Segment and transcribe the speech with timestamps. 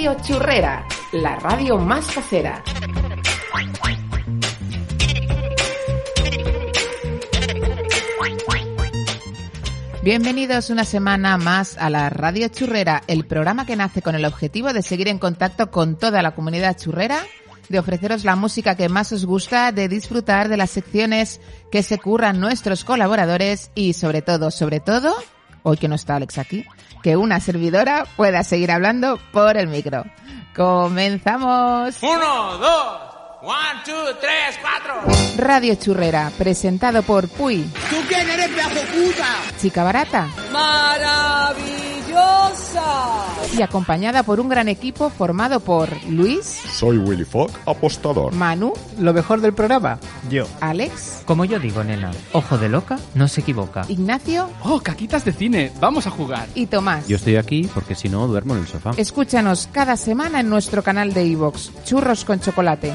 [0.00, 2.64] Radio Churrera, la radio más casera.
[10.02, 14.72] Bienvenidos una semana más a la Radio Churrera, el programa que nace con el objetivo
[14.72, 17.18] de seguir en contacto con toda la comunidad churrera,
[17.68, 21.98] de ofreceros la música que más os gusta, de disfrutar de las secciones que se
[21.98, 25.14] curran nuestros colaboradores y sobre todo, sobre todo,
[25.62, 26.64] hoy que no está Alex aquí,
[27.02, 30.04] que una servidora pueda seguir hablando por el micro.
[30.54, 31.96] Comenzamos.
[32.02, 33.09] Uno, dos,
[33.42, 35.00] one, two, tres, cuatro.
[35.38, 39.26] Radio Churrera, presentado por Puy, ¿Tú quién eres, pedazo puta?
[39.58, 41.64] Chica Barata, maravillosa.
[43.56, 48.32] y acompañada por un gran equipo formado por Luis, Soy Willy Fogg, apostador.
[48.34, 50.46] Manu, Lo mejor del programa, yo.
[50.60, 53.82] Alex, Como yo digo, nena, ojo de loca no se equivoca.
[53.88, 56.46] Ignacio Oh, caquitas de cine, vamos a jugar.
[56.54, 57.08] y Tomás.
[57.08, 58.90] Yo estoy aquí porque si no duermo en el sofá.
[58.98, 62.94] Escúchanos cada semana en nuestro canal de iVoox, Churros con Chocolate.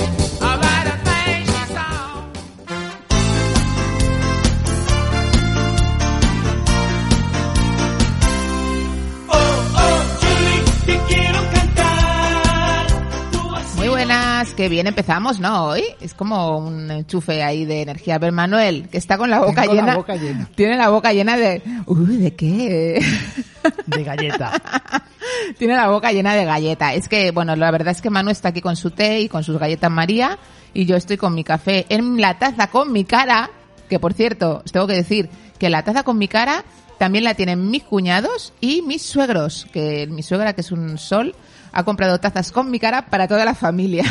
[14.51, 15.65] buenas, que bien empezamos, ¿no?
[15.65, 18.15] Hoy es como un enchufe ahí de energía.
[18.15, 19.95] A ver, Manuel, que está con la boca Tengo la llena.
[19.95, 20.49] boca llena.
[20.55, 21.61] Tiene la boca llena de.
[21.85, 23.03] Uy, ¿de qué?
[23.85, 24.51] De galleta.
[25.57, 26.93] Tiene la boca llena de galleta.
[26.93, 29.43] Es que, bueno, la verdad es que Manu está aquí con su té y con
[29.43, 30.37] sus galletas María
[30.73, 33.49] y yo estoy con mi café en la taza con mi cara,
[33.89, 36.63] que por cierto, os tengo que decir que la taza con mi cara
[36.97, 41.35] también la tienen mis cuñados y mis suegros, que mi suegra, que es un sol,
[41.73, 44.03] ha comprado tazas con mi cara para toda la familia.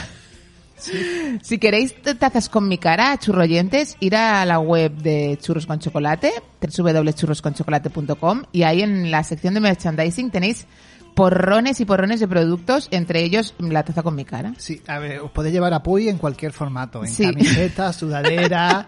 [1.43, 6.33] Si queréis tazas con mi cara, churroyentes, ir a la web de Churros con Chocolate,
[6.61, 10.67] www.churrosconchocolate.com y ahí en la sección de merchandising tenéis
[11.15, 14.55] porrones y porrones de productos, entre ellos la taza con mi cara.
[14.59, 17.25] Sí, a ver, os podéis llevar a Puy en cualquier formato, en Sí.
[17.25, 18.87] camiseta, sudadera,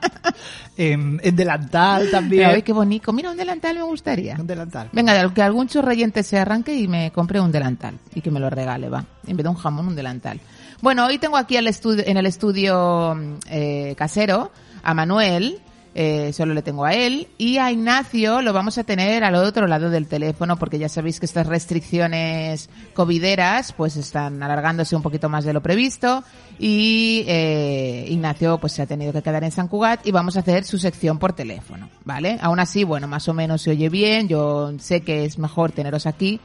[0.76, 2.44] en, en delantal también.
[2.44, 3.12] Pero, ay, qué bonito.
[3.12, 4.36] Mira, un delantal me gustaría.
[4.38, 4.88] Un delantal.
[4.92, 8.48] Venga, que algún churroyente se arranque y me compre un delantal y que me lo
[8.48, 9.04] regale, va.
[9.26, 10.40] En vez de un jamón, un delantal.
[10.82, 13.16] Bueno, hoy tengo aquí estudio, en el estudio
[13.48, 14.50] eh, casero
[14.82, 15.60] a Manuel,
[15.94, 19.68] eh, solo le tengo a él, y a Ignacio lo vamos a tener al otro
[19.68, 25.28] lado del teléfono porque ya sabéis que estas restricciones covideras pues están alargándose un poquito
[25.28, 26.24] más de lo previsto
[26.58, 30.40] y eh, Ignacio pues se ha tenido que quedar en San Cugat y vamos a
[30.40, 32.40] hacer su sección por teléfono, ¿vale?
[32.42, 36.06] Aún así, bueno, más o menos se oye bien, yo sé que es mejor teneros
[36.06, 36.40] aquí,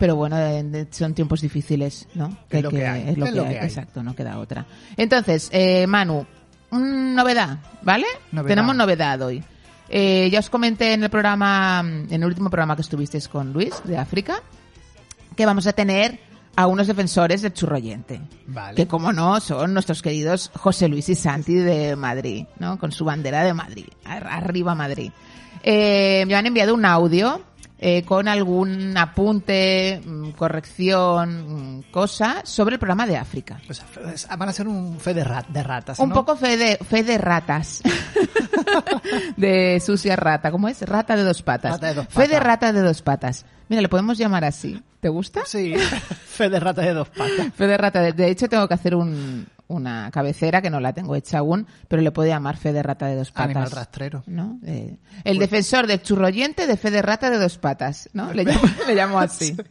[0.00, 0.36] pero bueno,
[0.90, 2.36] son tiempos difíciles, ¿no?
[2.50, 3.66] Es lo que hay, Es lo es que lo hay, que hay.
[3.66, 4.66] exacto, no queda otra.
[4.96, 6.26] Entonces, eh, Manu,
[6.72, 8.06] novedad, ¿vale?
[8.32, 8.48] Novedad.
[8.48, 9.44] Tenemos novedad hoy.
[9.88, 13.74] Eh, ya os comenté en el programa, en el último programa que estuvisteis con Luis
[13.84, 14.40] de África,
[15.36, 16.18] que vamos a tener
[16.56, 18.20] a unos defensores del churroyente.
[18.46, 18.74] Vale.
[18.76, 22.78] Que como no, son nuestros queridos José Luis y Santi de Madrid, ¿no?
[22.78, 23.86] Con su bandera de Madrid.
[24.04, 25.10] Ar- Arriba Madrid.
[25.62, 27.42] Eh, me han enviado un audio
[27.82, 33.58] eh, con algún apunte, mm, corrección, mm, cosa sobre el programa de África.
[33.68, 36.76] O sea, van a ser un fe de, rat- de ratas, Un poco fe de,
[36.76, 37.80] fe de ratas.
[39.36, 40.50] de sucia rata.
[40.50, 40.82] ¿Cómo es?
[40.82, 41.72] Rata de dos patas.
[41.72, 42.42] Rata de dos Fe de patas.
[42.46, 43.46] rata de dos patas.
[43.68, 44.82] Mira, le podemos llamar así.
[45.00, 45.42] ¿Te gusta?
[45.46, 45.74] Sí,
[46.26, 47.52] fe de rata de dos patas.
[47.54, 48.00] Fe de rata.
[48.02, 51.66] De, de hecho, tengo que hacer un, una cabecera que no la tengo hecha aún,
[51.88, 53.50] pero le puedo llamar fe de rata de dos patas.
[53.56, 54.22] Animal rastrero.
[54.26, 54.58] ¿no?
[54.66, 58.32] Eh, el defensor del churroyente de fe de rata de dos patas, ¿no?
[58.32, 59.56] Le llamo, le llamo así.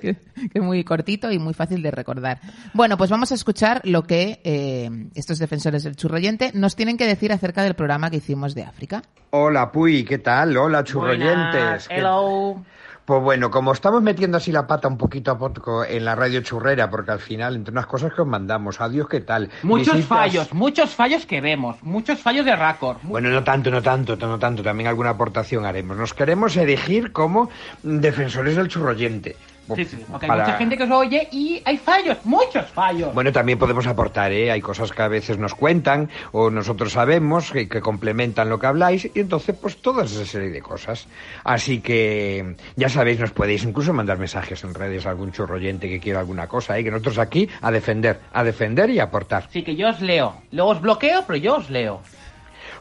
[0.00, 0.16] Que,
[0.52, 2.40] es muy cortito y muy fácil de recordar.
[2.74, 7.06] Bueno, pues vamos a escuchar lo que eh, estos defensores del churroyente nos tienen que
[7.06, 9.02] decir acerca del programa que hicimos de África.
[9.30, 10.56] Hola Puy, ¿qué tal?
[10.56, 11.86] Hola churroyentes.
[11.86, 12.64] ¿Qué- Hello.
[13.10, 16.42] Pues bueno, como estamos metiendo así la pata un poquito a poco en la radio
[16.42, 19.50] churrera, porque al final, entre unas cosas que os mandamos, adiós, ¿qué tal?
[19.64, 22.98] Muchos Visitas- fallos, muchos fallos que vemos, muchos fallos de récord.
[23.02, 25.96] Bueno, no tanto, no tanto, no tanto, también alguna aportación haremos.
[25.96, 27.50] Nos queremos erigir como
[27.82, 29.34] defensores del churroyente.
[29.76, 33.12] Sí, sí, porque para- hay mucha gente que os oye y hay fallos, muchos fallos.
[33.14, 34.50] Bueno, también podemos aportar, ¿eh?
[34.50, 38.66] Hay cosas que a veces nos cuentan o nosotros sabemos que, que complementan lo que
[38.66, 41.06] habláis y entonces pues toda esa serie de cosas.
[41.44, 46.00] Así que ya sabéis, nos podéis incluso mandar mensajes en redes a algún churroyente que
[46.00, 46.84] quiera alguna cosa, ¿eh?
[46.84, 49.44] Que nosotros aquí a defender, a defender y a aportar.
[49.48, 50.34] Así que yo os leo.
[50.52, 52.00] Luego os bloqueo, pero yo os leo.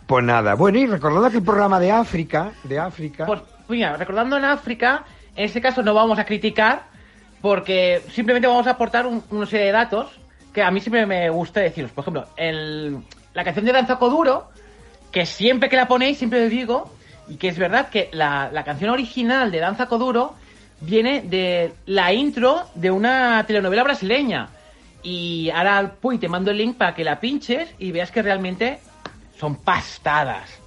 [0.08, 3.26] Pues nada, bueno, y recordad aquel programa de África, de África.
[3.28, 5.04] Pues mira, recordando en África,
[5.40, 6.84] en este caso no vamos a criticar
[7.42, 10.12] porque simplemente vamos a aportar un- una serie de datos
[10.54, 11.92] que a mí siempre me gusta deciros.
[11.92, 12.28] Por ejemplo,
[13.34, 14.50] la canción de Danza Coduro,
[15.14, 16.92] que siempre que la ponéis, siempre os digo,
[17.30, 20.36] y que es verdad que la, canción original de Danza Coduro
[20.82, 24.50] viene de la intro de una telenovela brasileña.
[25.04, 28.80] Y ahora, Puy, te mando el link para que la pinches y veas que realmente
[29.40, 30.59] son pastadas.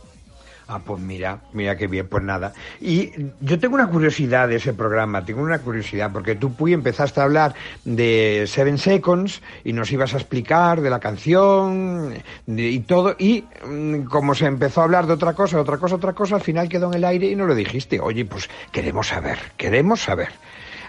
[0.68, 2.52] Ah, pues mira, mira qué bien, pues nada.
[2.80, 3.10] Y
[3.40, 7.24] yo tengo una curiosidad de ese programa, tengo una curiosidad, porque tú, Puy, empezaste a
[7.24, 7.54] hablar
[7.84, 12.14] de Seven Seconds y nos ibas a explicar de la canción
[12.46, 16.12] y todo, y mm, como se empezó a hablar de otra cosa, otra cosa, otra
[16.12, 18.00] cosa, al final quedó en el aire y no lo dijiste.
[18.00, 20.28] Oye, pues queremos saber, queremos saber.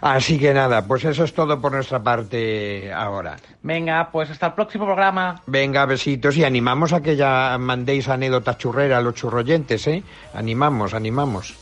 [0.04, 3.38] Así que nada, pues eso es todo por nuestra parte ahora.
[3.62, 5.42] Venga, pues hasta el próximo programa.
[5.48, 10.04] Venga, besitos y animamos a que ya mandéis anécdotas churreras a los churroyentes, ¿eh?
[10.34, 11.54] Animamos, animamos.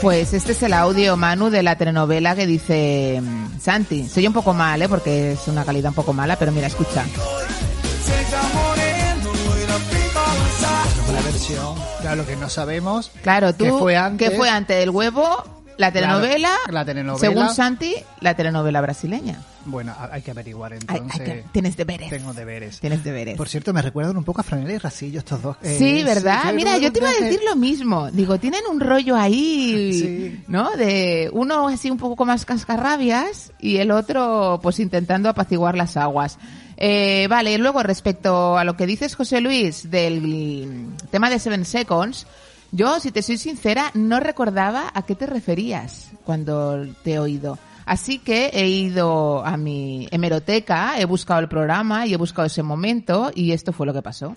[0.00, 4.08] Pues este es el audio, Manu, de la telenovela que dice mm, Santi.
[4.08, 4.88] Se oye un poco mal, ¿eh?
[4.88, 7.04] Porque es una calidad un poco mala, pero mira, escucha.
[11.12, 13.10] La versión, claro, lo que no sabemos.
[13.22, 14.30] Claro, tú, ¿Qué fue antes?
[14.30, 14.82] ¿qué fue antes?
[14.82, 15.59] ¿El huevo?
[15.80, 16.54] ¿La telenovela?
[16.70, 17.18] La telenovela.
[17.18, 19.40] Según Santi, la telenovela brasileña.
[19.64, 21.20] Bueno, ha- hay que averiguar Hay- entonces.
[21.20, 22.10] hay que- tienes deberes.
[22.10, 22.80] Tengo deberes.
[22.80, 23.36] Tienes deberes.
[23.36, 25.56] Por cierto, me recuerdan un poco a Franela y Rasillo estos dos.
[25.62, 26.42] Eh, Sí, ¿verdad?
[26.48, 28.10] sí, Mira, yo te iba a decir lo mismo.
[28.10, 30.44] Digo, tienen un rollo ahí, Sí.
[30.48, 30.70] ¿no?
[30.76, 36.38] De uno así un poco más cascarrabias y el otro pues intentando apaciguar las aguas.
[36.76, 42.26] Eh, vale, luego respecto a lo que dices, José Luis, del tema de Seven Seconds,
[42.72, 47.58] yo, si te soy sincera, no recordaba a qué te referías cuando te he oído.
[47.86, 52.62] Así que he ido a mi hemeroteca, he buscado el programa y he buscado ese
[52.62, 54.36] momento y esto fue lo que pasó.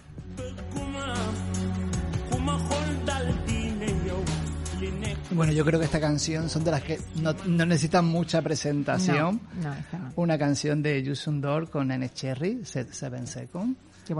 [5.31, 9.41] Bueno, yo creo que esta canción son de las que no, no necesitan mucha presentación.
[9.63, 10.11] No, no.
[10.15, 13.75] Una canción de Yusun Dor con Nene Cherry, Se- Seven Seconds.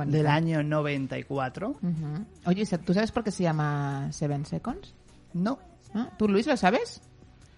[0.08, 1.70] Del año 94.
[1.70, 2.26] Ujú.
[2.46, 4.94] Oye, ¿tú sabes por qué se llama Seven Seconds?
[5.34, 5.60] No,
[5.94, 6.10] ¿No?
[6.18, 7.02] ¿Tú, Luis, lo sabes?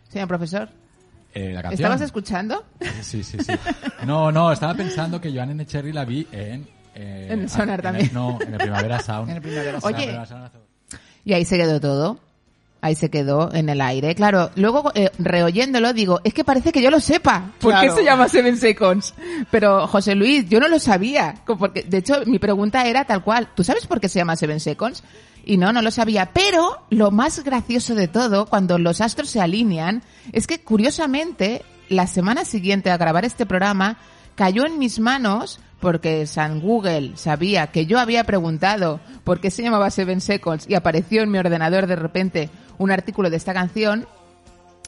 [0.10, 0.70] Señor profesor.
[1.34, 1.74] Eh, la canción.
[1.82, 2.66] ¿Estabas escuchando?
[3.02, 3.52] Sí, sí, sí.
[4.06, 5.66] No, no, estaba pensando que Joan N.
[5.66, 6.68] Cherry la vi en...
[6.96, 8.10] eh, En el Sonar el- también.
[8.14, 9.30] no, en el Primavera Sound.
[9.30, 9.96] En el Primavera Sound.
[9.96, 10.06] Oye.
[10.06, 10.58] Primavera Sound hace-
[11.24, 12.20] Y ahí se quedó todo.
[12.86, 14.14] Ahí se quedó en el aire.
[14.14, 17.54] Claro, luego eh, reoyéndolo digo, es que parece que yo lo sepa.
[17.60, 19.16] ¿Por qué se llama Seven Seconds?
[19.50, 21.34] Pero José Luis, yo no lo sabía.
[21.48, 23.50] Porque, de hecho, mi pregunta era tal cual.
[23.56, 25.02] ¿Tú sabes por qué se llama Seven Seconds?
[25.46, 26.30] Y no, no lo sabía.
[26.32, 32.06] Pero lo más gracioso de todo, cuando los astros se alinean, es que curiosamente, la
[32.06, 33.98] semana siguiente a grabar este programa,
[34.36, 39.64] cayó en mis manos porque San Google sabía que yo había preguntado por qué se
[39.64, 44.08] llamaba Seven Seconds y apareció en mi ordenador de repente un artículo de esta canción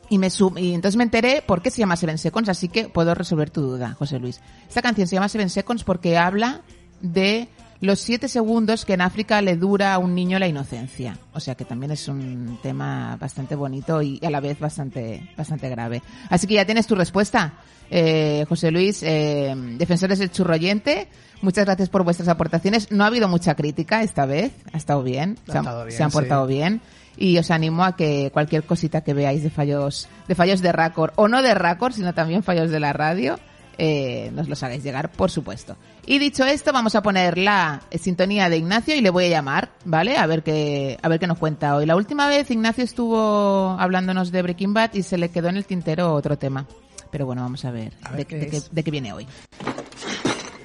[0.10, 2.88] y me sum- y entonces me enteré por qué se llama Seven Seconds, así que
[2.90, 4.40] puedo resolver tu duda, José Luis.
[4.68, 6.62] Esta canción se llama Seven Seconds porque habla
[7.02, 11.18] de los siete segundos que en África le dura a un niño la inocencia.
[11.34, 15.70] O sea que también es un tema bastante bonito y a la vez bastante, bastante
[15.70, 16.02] grave.
[16.30, 17.54] Así que ya tienes tu respuesta,
[17.92, 21.08] eh, José Luis, eh, defensores del churroyente.
[21.44, 22.92] Muchas gracias por vuestras aportaciones.
[22.92, 25.98] No ha habido mucha crítica esta vez, ha estado bien, Ha se han, estado bien,
[25.98, 26.54] se han portado sí.
[26.56, 26.82] bien
[27.18, 31.14] y os animo a que cualquier cosita que veáis de fallos de fallos de Raccord
[31.16, 33.40] o no de Raccord sino también fallos de la radio
[33.80, 38.50] eh, nos los hagáis llegar por supuesto y dicho esto vamos a poner la sintonía
[38.50, 41.38] de Ignacio y le voy a llamar vale a ver qué a ver qué nos
[41.38, 45.50] cuenta hoy la última vez Ignacio estuvo hablándonos de Breaking Bad y se le quedó
[45.50, 46.66] en el tintero otro tema
[47.12, 48.74] pero bueno vamos a ver, A ver de, qué de qué- es.
[48.74, 49.28] de qué viene hoy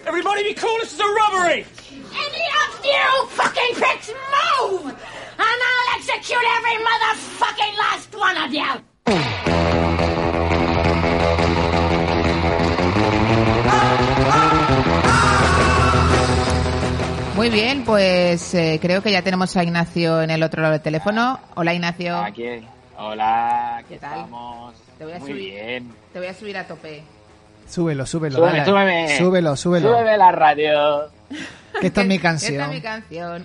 [0.06, 1.64] Everybody be cool, this is a robbery!
[2.12, 4.90] Any of you fucking pricks move!
[4.90, 9.83] And I'll execute every motherfucking last one of you!
[17.37, 20.83] muy bien pues eh, creo que ya tenemos a Ignacio en el otro lado del
[20.83, 22.45] teléfono hola Ignacio Aquí,
[22.97, 24.19] hola, aquí ¿Qué tal?
[24.21, 24.75] estamos.
[24.99, 25.51] Te voy a Muy subir.
[25.55, 25.95] bien.
[26.13, 27.03] Te voy a subir a tope.
[27.73, 28.37] Súbelo, súbelo.
[28.37, 28.71] Súbeme, dale.
[28.71, 29.19] súbeme.
[29.19, 29.88] Súbelo, súbelo.
[29.91, 31.11] Súbeme la radio.
[31.81, 32.61] Que esta es mi Esta canción.
[32.62, 33.45] es mi canción.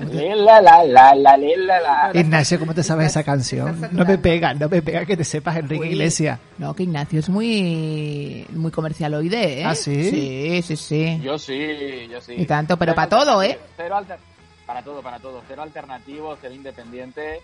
[0.00, 2.10] La, la, la, la, la, la.
[2.14, 3.88] Ignacio, ¿cómo te sabes esa canción?
[3.92, 5.86] No me pega, no me pega que te sepas Enrique.
[5.88, 6.38] Iglesias.
[6.58, 9.64] No, que Ignacio es muy muy comercialoide, ¿eh?
[9.66, 10.10] ¿Ah, sí?
[10.10, 11.20] Sí, sí, sí.
[11.22, 12.34] Yo sí, yo sí.
[12.38, 13.58] Y tanto, pero Cero para todo, ¿eh?
[13.76, 14.18] Cero alter-
[14.66, 15.42] Para todo, para todo.
[15.46, 17.40] Cero alternativo, cero independiente.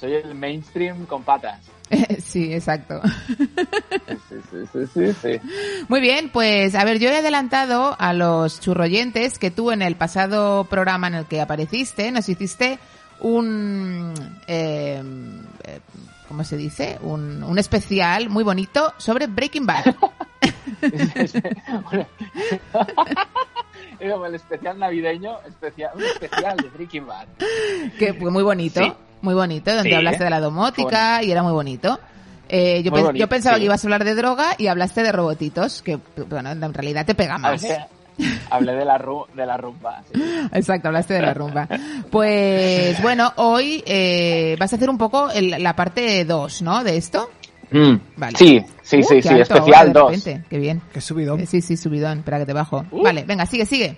[0.00, 1.60] Soy el mainstream con patas.
[2.22, 3.00] sí, exacto.
[4.28, 5.40] Sí, sí, sí.
[5.88, 9.96] Muy bien, pues a ver, yo he adelantado a los churroyentes que tú en el
[9.96, 12.78] pasado programa en el que apareciste nos hiciste
[13.20, 14.14] un...
[14.46, 15.02] eh,
[16.28, 16.96] ¿Cómo se dice?
[17.02, 19.84] Un, un especial muy bonito sobre Breaking Bad.
[23.98, 27.26] Es como el especial navideño, especial, un especial de Breaking Bad.
[27.98, 28.92] que fue muy bonito, Sí.
[29.22, 30.24] Muy bonito, donde Sí, hablaste ¿eh?
[30.24, 31.98] de la domótica y era muy bonito.
[32.48, 33.60] Eh, yo, Muy pens- bonito, yo pensaba sí.
[33.60, 35.98] que ibas a hablar de droga y hablaste de robotitos, que
[36.28, 37.64] bueno, en realidad te pega más.
[38.50, 40.02] hablé de la, ru- de la rumba.
[40.12, 40.20] sí.
[40.52, 41.68] Exacto, hablaste de la rumba.
[42.10, 46.82] Pues bueno, hoy eh, vas a hacer un poco el- la parte 2, ¿no?
[46.82, 47.30] De esto.
[47.70, 48.36] Mm, Vale.
[48.36, 50.10] Sí, sí, Uh, sí, sí, alto especial ahora de 2.
[50.24, 50.82] repente, Qué bien.
[50.92, 51.38] Qué subidón.
[51.40, 52.18] Eh, Sí, sí, subidón.
[52.18, 52.84] Espera que te bajo.
[52.90, 53.02] Uh.
[53.04, 53.96] Vale, venga, sigue, sigue.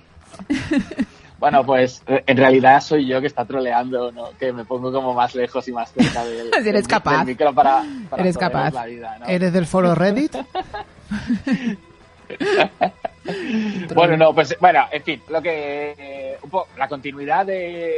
[1.42, 4.30] Bueno, pues eh, en realidad soy yo que está troleando, ¿no?
[4.38, 7.18] Que me pongo como más lejos y más cerca del, Si eres del- capaz.
[7.18, 8.72] del micro para, para Eres capaz.
[8.72, 9.26] la vida, ¿no?
[9.26, 10.36] ¿Eres del foro Reddit?
[13.94, 17.92] Bueno, no, pues bueno, en fin, lo que eh, un poco la continuidad del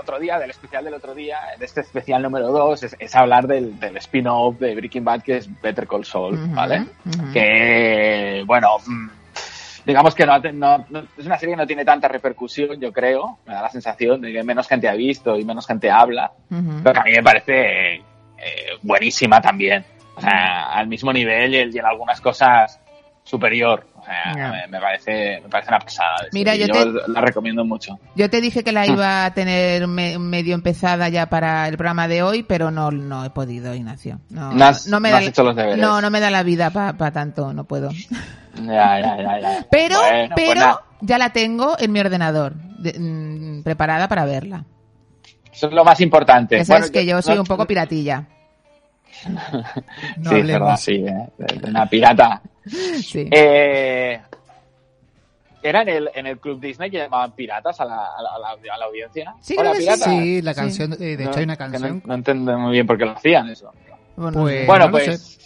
[0.00, 3.46] otro día, del especial del otro día, de este especial número 2, es, es hablar
[3.46, 6.86] del, del spin-off de Breaking Bad que es Better Call Saul, ¿vale?
[7.34, 9.08] Que, bueno, mm,
[9.84, 13.38] digamos que no, no- no- es una serie que no tiene tanta repercusión, yo creo,
[13.46, 16.80] me da la sensación de que menos gente ha visto y menos gente habla, Ujú.
[16.82, 18.02] pero que a mí me parece eh,
[18.82, 19.84] buenísima también.
[20.14, 22.78] O sea, al mismo nivel y en algunas cosas
[23.24, 23.86] superior.
[24.02, 24.50] O sea, Ya.
[24.50, 26.16] me, me parece, me parece una pasada.
[26.32, 28.00] Mira, yo yo te- la recomiendo mucho.
[28.16, 32.08] Yo te dije que la iba a tener me- medio empezada ya para el programa
[32.08, 34.18] de hoy, pero no, no he podido, Ignacio.
[34.28, 35.78] No, No has- me no da, hecho los deberes.
[35.78, 37.90] No, no me da la vida para tanto, no puedo.
[38.56, 39.66] Ya, ya, ya, ya.
[39.70, 40.80] Pero, Bueno, pues pero nada.
[41.00, 44.64] ya la tengo en mi ordenador, de- mm, preparada para verla.
[45.52, 46.56] Eso es lo más importante.
[46.64, 48.24] Sabes Bueno, que yo soy no- un poco piratilla.
[50.16, 50.46] No sí, hablemos.
[50.46, 52.42] verdad, sí, eh, una pirata.
[53.02, 53.28] Sí.
[53.30, 54.20] Eh,
[55.62, 58.78] era en el, en el Club Disney que llamaban piratas a la, a la, a
[58.78, 59.34] la- audiencia.
[59.40, 60.42] Sí, Hola, sí.
[60.42, 60.60] la Sí.
[60.60, 61.98] canción, eh, de hecho hay una canción.
[62.04, 63.70] No, no entiendo muy bien por qué lo hacían eso.
[64.16, 65.38] Bueno, Pues, Bueno, no pues-.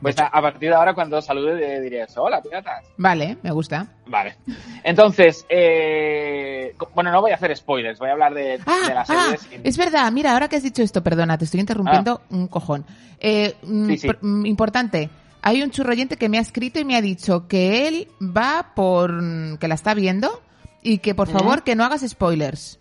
[0.00, 2.22] Pues a, a partir de ahora, cuando salude, de- diré eso.
[2.22, 2.84] Hola, piratas.
[2.98, 3.86] Vale, me gusta.
[4.06, 4.36] Vale.
[4.82, 9.04] Entonces, eh, bueno, no voy a hacer spoilers, voy a hablar de, Ah, de la
[9.08, 12.84] ah, es verdad, mira, ahora que has dicho esto, perdona, te estoy interrumpiendo un cojón.
[13.18, 13.88] Eh, mm, Ah.
[13.92, 14.08] Sí, sí.
[14.20, 15.08] mm, importante,
[15.46, 19.12] hay un churroyente que me ha escrito y me ha dicho que él va por...
[19.12, 20.42] mm, que la está viendo
[20.82, 22.80] y que por favor que no hagas spoilers.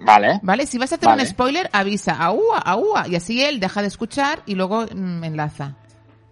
[0.00, 0.40] Vale.
[0.42, 0.66] ¿Vale?
[0.66, 1.22] Si vas a hacer Vale.
[1.22, 5.76] un spoiler, avisa, aúa, aúa, y así él deja de escuchar y luego mm, enlaza.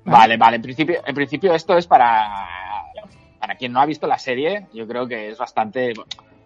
[0.06, 0.56] Vale, vale.
[0.56, 2.46] En principio, en principio esto es para,
[3.38, 4.66] para quien no ha visto la serie.
[4.72, 5.92] Yo creo que es bastante...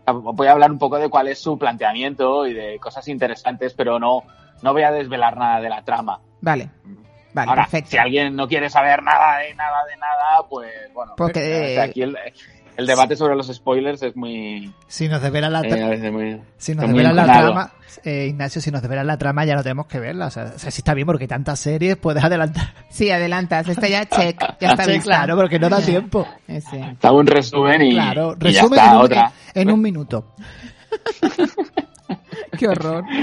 [0.07, 4.01] Voy a hablar un poco de cuál es su planteamiento y de cosas interesantes, pero
[4.01, 4.25] no,
[4.63, 6.21] no voy a desvelar nada de la trama.
[6.41, 6.71] Vale,
[7.41, 7.91] vale, Ahora, perfecto.
[7.91, 11.15] si alguien no quiere saber nada de nada de nada, pues bueno.
[11.17, 12.17] Porque- o sea, aquí el,
[12.77, 14.73] el debate sobre los spoilers es muy...
[14.87, 17.73] Si nos develan la, eh, tra- muy si nos develan la trama,
[18.05, 20.27] eh, Ignacio, si nos develan la trama ya no tenemos que verla.
[20.27, 22.73] O sea, o sea, sí está bien porque hay tantas series, puedes adelantar.
[22.91, 25.03] Sí, adelantas, esta ya check, ya está vista.
[25.03, 26.27] claro, porque no da tiempo.
[26.47, 26.81] Eh, sí.
[27.03, 29.33] Hago un resumen y, Claro, y ya resumen está, en, un, otra.
[29.55, 30.35] en un minuto.
[32.59, 33.05] Qué horror.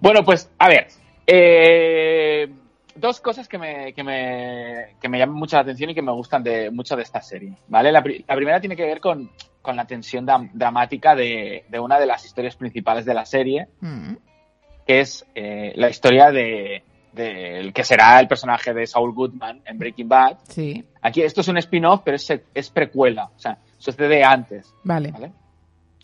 [0.00, 0.88] Bueno, pues, a ver.
[1.26, 2.52] Eh,
[2.94, 6.12] dos cosas que me, que, me, que me llaman mucho la atención y que me
[6.12, 7.54] gustan de, mucho de esta serie.
[7.68, 7.90] ¿vale?
[7.92, 11.98] La, pri- la primera tiene que ver con, con la tensión dramática de, de una
[11.98, 14.14] de las historias principales de la serie, Mm.
[14.86, 19.78] que es eh, la historia de del que será el personaje de Saul Goodman en
[19.78, 20.38] Breaking Bad.
[20.48, 24.74] Sí, Aquí esto es un spin-off, pero es, es precuela, o sea, sucede antes.
[24.82, 25.10] vale.
[25.12, 25.30] ¿vale?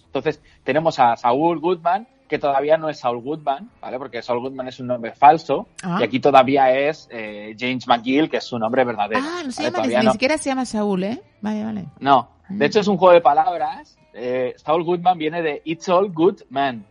[0.04, 3.98] Entonces, tenemos a Saul Goodman, que todavía no es Saul Goodman, ¿vale?
[3.98, 5.98] Porque Saul Goodman es un nombre falso, Ah.
[6.00, 9.20] y aquí todavía es eh, James McGill, que es su nombre verdadero.
[9.22, 9.70] Ah, no se ¿vale?
[9.70, 10.12] llama, ni, Todavía ni no.
[10.12, 11.20] siquiera se llama Saúl, ¿eh?
[11.40, 11.84] Vale, vale.
[12.00, 12.58] No, Mm.
[12.58, 13.98] de hecho es un juego de palabras.
[14.14, 16.84] Eh, Saul Goodman viene de It's All Good Man.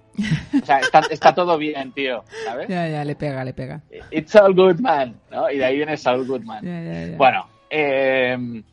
[0.62, 2.68] O sea, está, está todo bien, tío, ¿sabes?
[2.68, 3.82] Ya, ya, le pega, le pega.
[4.12, 5.50] It's All Good Man, ¿no?
[5.52, 6.64] Y de ahí viene Saul Goodman.
[6.66, 7.18] Ya, ya, ya.
[7.18, 8.64] Bueno, eh,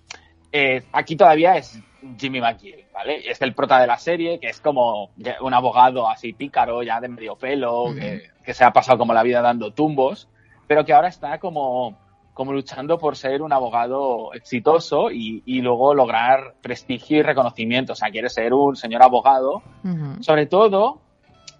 [0.52, 1.78] eh, aquí todavía es
[2.18, 3.28] Jimmy McGill, ¿vale?
[3.28, 7.08] Es el prota de la serie, que es como un abogado así pícaro, ya de
[7.08, 10.28] medio pelo, que, que se ha pasado como la vida dando tumbos,
[10.66, 11.96] pero que ahora está como
[12.34, 17.92] como luchando por ser un abogado exitoso y, y luego lograr prestigio y reconocimiento.
[17.92, 19.62] O sea, quiere ser un señor abogado,
[20.20, 21.00] sobre todo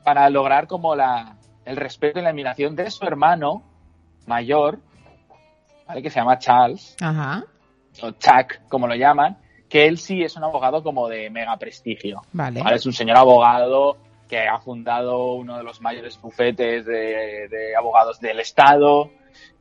[0.03, 3.63] para lograr como la, el respeto y la admiración de su hermano
[4.27, 4.81] mayor,
[5.87, 6.03] ¿vale?
[6.03, 7.45] que se llama Charles, Ajá.
[8.03, 9.39] o Chuck, como lo llaman,
[9.75, 12.23] que él sí es un abogado como de mega prestigio.
[12.33, 12.63] Vale.
[12.63, 12.77] ¿vale?
[12.77, 13.97] Es un señor abogado
[14.29, 19.11] que ha fundado uno de los mayores bufetes de, de abogados del Estado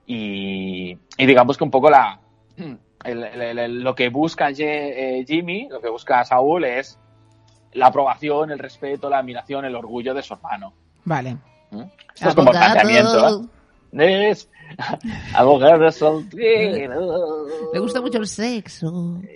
[0.06, 2.20] y, y digamos que un poco la
[2.58, 7.00] el- el- el- lo que busca eh, Jimmy, lo que busca Saúl es
[7.72, 10.74] la aprobación, el respeto, la admiración, el orgullo de su hermano.
[11.06, 11.38] Vale.
[12.14, 13.50] Esto es como el planteamiento.
[13.94, 14.30] ¿eh?
[14.30, 14.48] Es
[15.34, 17.46] abogado soltero.
[17.74, 19.22] Le gusta mucho el sexo.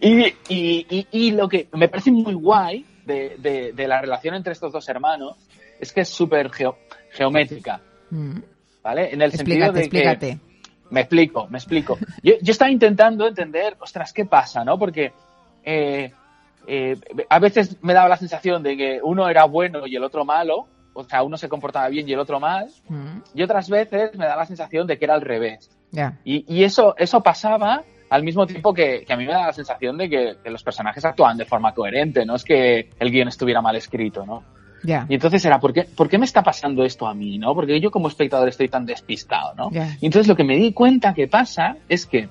[0.00, 4.34] Y, y, y, y lo que me parece muy guay de, de, de la relación
[4.34, 5.36] entre estos dos hermanos
[5.78, 6.76] es que es súper geo-
[7.10, 7.80] geométrica,
[8.10, 8.38] Mm.
[8.82, 9.12] ¿vale?
[9.14, 10.38] En el sentido de explícate.
[10.38, 10.38] que...
[10.90, 11.98] Me explico, me explico.
[12.22, 14.78] Yo, yo estaba intentando entender, ostras, ¿qué pasa, no?
[14.78, 15.12] Porque
[15.64, 16.12] eh,
[16.66, 16.96] eh,
[17.28, 20.66] a veces me daba la sensación de que uno era bueno y el otro malo,
[20.94, 23.18] o sea, uno se comportaba bien y el otro mal, Mm.
[23.34, 25.70] y otras veces me daba la sensación de que era al revés.
[25.90, 26.18] Ya.
[26.24, 29.52] Y, y eso, eso pasaba al mismo tiempo que, que a mí me da la
[29.52, 33.28] sensación de que, que los personajes actuaban de forma coherente, no es que el guion
[33.28, 34.42] estuviera mal escrito, ¿no?
[34.84, 35.06] Ya.
[35.08, 37.54] Y entonces era, ¿por qué, ¿por qué me está pasando esto a mí, no?
[37.54, 39.70] Porque yo como espectador estoy tan despistado, ¿no?
[39.70, 39.96] Ya.
[40.00, 42.28] Y entonces lo que me di cuenta que pasa es que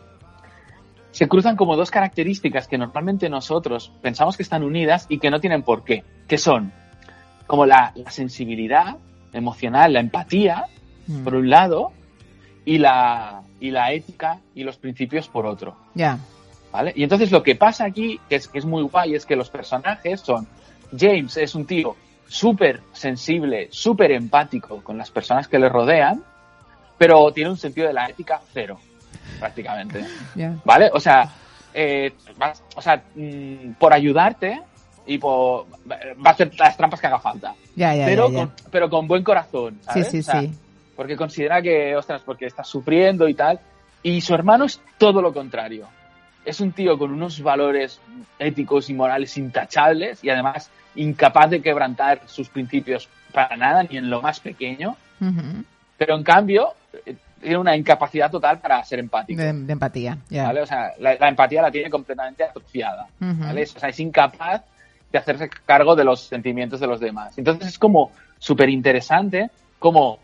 [1.12, 5.39] se cruzan como dos características que normalmente nosotros pensamos que están unidas y que no
[5.39, 6.72] tienen por qué, que son
[7.48, 8.98] como la, la sensibilidad
[9.34, 10.66] emocional, la empatía,
[11.06, 11.24] Mm.
[11.26, 11.92] por un lado,
[12.64, 15.76] y la, y la ética y los principios por otro.
[15.96, 16.18] Ya.
[16.72, 16.94] ¿Vale?
[16.96, 19.50] Y entonces lo que pasa aquí, que es, que es muy guay, es que los
[19.50, 20.48] personajes son.
[20.98, 26.24] James es un tío súper sensible, súper empático con las personas que le rodean,
[26.98, 28.80] pero tiene un sentido de la ética cero,
[29.40, 30.06] prácticamente.
[30.36, 30.56] Ya.
[30.64, 30.90] ¿Vale?
[30.94, 31.30] O sea,
[31.74, 34.62] eh, vas- o sea mm, por ayudarte
[35.05, 37.53] y por, va a hacer las trampas que haga falta.
[37.75, 38.38] Ya, ya, pero, ya.
[38.39, 40.07] Con, pero con buen corazón, Sí, ¿sabes?
[40.10, 40.51] sí, O sea, sí.
[40.95, 43.59] porque considera que, ostras, porque está sufriendo y tal.
[44.01, 45.87] Y su hermano es todo lo contrario.
[46.46, 48.00] Es un tío con unos valores
[48.37, 54.09] éticos y morales intachables y además incapaz de quebrantar sus principios para nada, ni en
[54.09, 54.96] lo más pequeño.
[55.22, 55.63] Ujú.
[55.98, 56.74] Pero en cambio,
[57.42, 59.42] tiene una incapacidad total para ser empático.
[59.42, 60.18] De, de empatía.
[60.29, 60.46] Ya.
[60.48, 60.61] ¿vale?
[60.61, 63.07] O sea, la, la empatía la tiene completamente atrofiada.
[63.22, 63.39] Ujú.
[63.46, 63.63] ¿vale?
[63.63, 64.61] O sea, es incapaz
[65.14, 67.38] de hacerse cargo de los sentimientos de los demás.
[67.38, 69.50] Entonces es como súper interesante
[69.80, 70.18] como,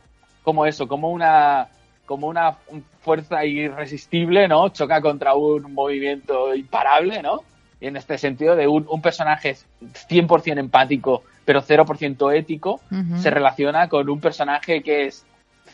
[0.44, 1.68] como eso, como una,
[2.08, 2.54] como una
[3.02, 4.70] fuerza irresistible, ¿no?
[4.70, 7.42] Choca contra un movimiento imparable, ¿no?
[7.80, 9.56] Y en este sentido de un, un personaje
[10.10, 12.82] 100% empático, pero 0% ético,
[13.22, 15.24] se relaciona con un personaje que es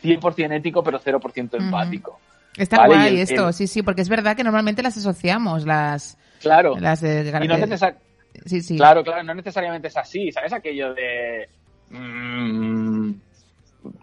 [0.04, 2.20] 100% ético, pero 0% empático.
[2.58, 5.66] Está Vale, guay el- esto, el- sí, sí, porque es verdad que normalmente las asociamos,
[5.66, 6.18] las...
[6.42, 6.76] Claro.
[6.80, 7.96] Las de Y no necesar-
[8.46, 8.76] Sí, sí.
[8.76, 10.52] Claro, claro, no necesariamente es así, ¿sabes?
[10.54, 11.48] Aquello de...
[11.90, 13.12] mm,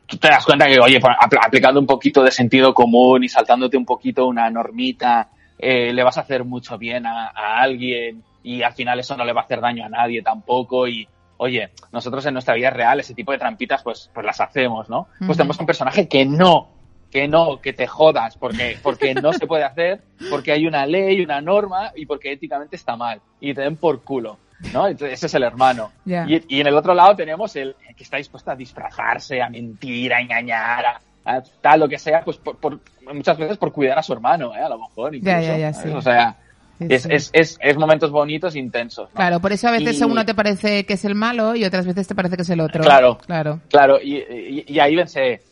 [0.06, 3.76] tú te das cuenta que, oye, apl- aplicando un poquito de sentido común y saltándote
[3.76, 8.62] un poquito una normita, eh, le vas a hacer mucho bien a, a alguien y
[8.62, 12.24] al final eso no le va a hacer daño a nadie tampoco y, oye, nosotros
[12.26, 15.06] en nuestra vida real ese tipo de trampitas pues, pues las hacemos, ¿no?
[15.24, 16.68] Pues tenemos un personaje que no,
[17.12, 21.22] que no, que te jodas porque, porque no se puede hacer, porque hay una ley,
[21.22, 24.38] una norma y porque éticamente está mal y te den por culo.
[24.72, 24.86] ¿no?
[24.88, 25.90] Entonces, ese es el hermano.
[26.06, 30.14] Y, y en el otro lado tenemos el que está dispuesto a disfrazarse, a mentir,
[30.14, 32.80] a engañar, a, a tal, lo que sea, pues por, por-
[33.12, 34.60] muchas veces por cuidar a su hermano, ¿eh?
[34.60, 35.12] a lo mejor.
[35.20, 35.90] Ya, incluso, ya, ya, ¿sabes?
[35.90, 35.96] sí.
[35.96, 36.36] O sea,
[36.78, 37.08] Sí, es, sí.
[37.12, 39.08] Es, es, es momentos bonitos, intensos.
[39.10, 39.14] ¿no?
[39.14, 41.86] Claro, por eso a veces Y- uno te parece que es el malo y otras
[41.86, 42.82] veces te parece que es el otro.
[42.82, 43.18] Claro.
[43.18, 43.60] Claro.
[43.68, 45.42] Claro, y, y, ahí te-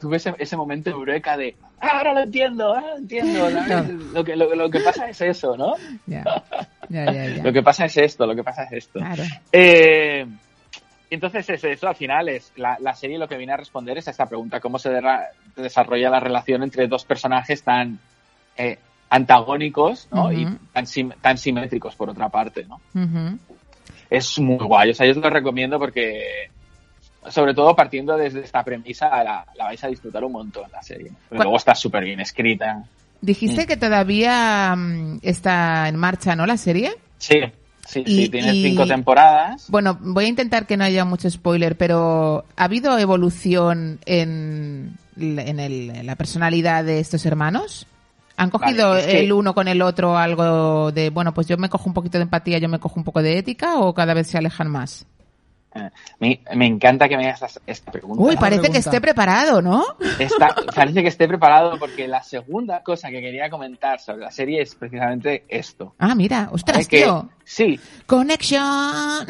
[0.00, 3.48] tuve ese, ese momento eureka de, "Ah, ahora lo entiendo, ahora lo entiendo.
[4.14, 5.74] Lo, que, lo, lo que pasa es eso, ¿no?
[7.44, 8.98] Lo que pasa es esto, lo que pasa es esto.
[8.98, 9.22] Claro.
[9.52, 10.26] Eh,
[11.08, 14.06] entonces es eso, al final es la, la serie lo que viene a responder es
[14.08, 14.90] a esta pregunta, cómo se
[15.56, 17.98] desarrolla la relación entre dos personajes tan
[18.56, 18.78] eh,
[19.08, 20.30] antagónicos ¿no?
[20.32, 22.64] y tan, sim- tan simétricos por otra parte.
[22.64, 22.80] ¿no?
[24.08, 26.50] Es muy guay, o sea, yo os lo recomiendo porque
[27.28, 31.08] sobre todo partiendo desde esta premisa la, la vais a disfrutar un montón la serie.
[31.08, 32.82] Porque ¿Cuál- luego está súper bien escrita.
[33.20, 36.46] Dijiste que todavía mm, está en marcha, ¿no?
[36.46, 36.92] La serie.
[37.18, 37.38] Sí,
[37.86, 39.66] sí, Y- sí, tiene y- cinco temporadas.
[39.68, 45.60] Bueno, voy a intentar que no haya mucho spoiler, pero ¿ha habido evolución en, en,
[45.60, 47.86] el- en la personalidad de estos hermanos?
[48.38, 51.58] ¿Han cogido Vale, es que- el uno con el otro algo de, bueno, pues yo
[51.58, 54.14] me cojo un poquito de empatía, yo me cojo un poco de ética o cada
[54.14, 55.04] vez se alejan más?
[56.18, 58.22] Me, me encanta que me hagas esta- pregunta.
[58.22, 59.84] Uy, parece que esté preparado, ¿no?
[60.18, 64.62] Está- parece que esté preparado porque la segunda cosa que quería comentar sobre la serie
[64.62, 65.94] es precisamente esto.
[65.98, 66.88] Ah, mira, ostras.
[66.88, 67.28] Que- tío.
[67.44, 69.26] Sí, Connection.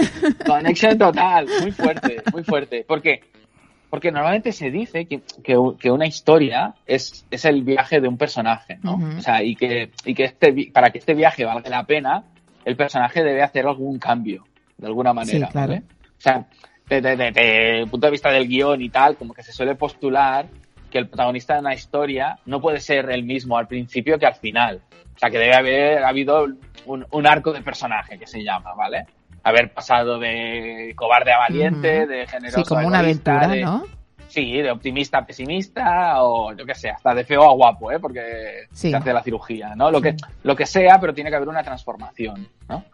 [0.47, 2.85] Conexión total, muy fuerte, muy fuerte.
[2.87, 3.21] ¿Por qué?
[3.91, 8.17] Porque normalmente se dice que, que, que una historia es, es el viaje de un
[8.17, 9.01] personaje, ¿no?
[9.19, 12.23] O sea, y que, y que este, para que este viaje valga la pena,
[12.65, 14.45] el personaje debe hacer algún cambio,
[14.79, 15.69] de alguna manera, Sí, claro.
[15.73, 15.83] ¿vale?
[16.21, 16.45] O sea,
[16.87, 20.47] desde el punto de vista del guion y tal, como que se suele postular
[20.91, 24.35] que el protagonista de una historia no puede ser el mismo al principio que al
[24.35, 24.83] final.
[25.15, 26.47] O sea, que debe haber habido
[26.87, 29.07] un, un arco de personaje que se llama, ¿vale?
[29.45, 32.09] Haber pasado de cobarde a valiente, Ujú.
[32.13, 33.85] de generoso Sí, como a una aventura, de- ¿no?
[34.29, 37.99] Sí, de optimista a pesimista o yo qué sé, hasta de feo a guapo, ¿eh?
[37.99, 38.91] Porque Sí.
[38.91, 39.91] se hace la cirugía, ¿no?
[39.91, 42.85] Lo que, lo que sea, pero tiene que haber una transformación, ¿no?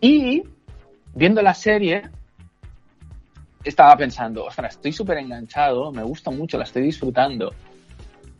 [0.00, 0.42] Y
[1.14, 2.02] viendo la serie,
[3.64, 7.52] estaba pensando, ostras, estoy súper enganchado, me gusta mucho, la estoy disfrutando,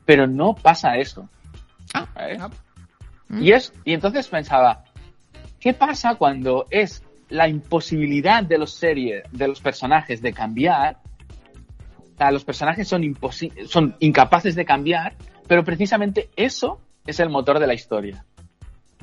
[0.05, 1.29] pero no pasa eso.
[1.93, 2.43] ¿sabes?
[3.31, 4.85] Y, es, y entonces pensaba,
[5.61, 10.99] ¿qué pasa cuando es la imposibilidad de los series, de los personajes de cambiar?
[11.99, 13.17] O sea, los personajes son,
[13.67, 15.15] son incapaces de cambiar,
[15.47, 18.25] pero precisamente eso es el motor de la historia.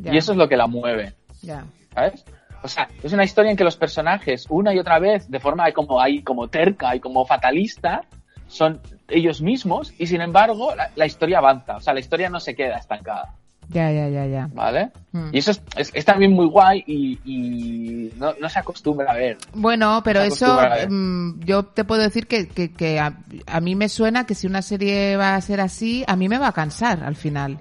[0.04, 1.14] Y eso es lo que la mueve.
[1.42, 1.66] Ya.
[1.94, 2.26] ¿sabes?
[2.68, 5.72] O sea, es una historia en que los personajes, una y otra vez, de forma
[5.72, 8.02] como ahí, como terca y como fatalista,
[8.48, 11.78] son ellos mismos y sin embargo la, la historia avanza.
[11.78, 13.34] O sea, la historia no se queda estancada,
[13.70, 14.50] Ya, ya, ya, ya.
[14.54, 14.92] ¿vale?
[15.12, 15.30] Mm.
[15.34, 19.16] Y eso es, es- es también muy guay y, y no, no se acostumbra a
[19.16, 19.38] ver.
[19.54, 20.58] Bueno, pero eso
[20.90, 24.48] mm, yo te puedo decir que, que, que a, a mí me suena que si
[24.48, 27.60] una serie va a ser así, a mí me va a cansar al final.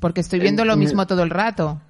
[0.00, 1.80] Porque estoy viendo lo mismo todo el rato.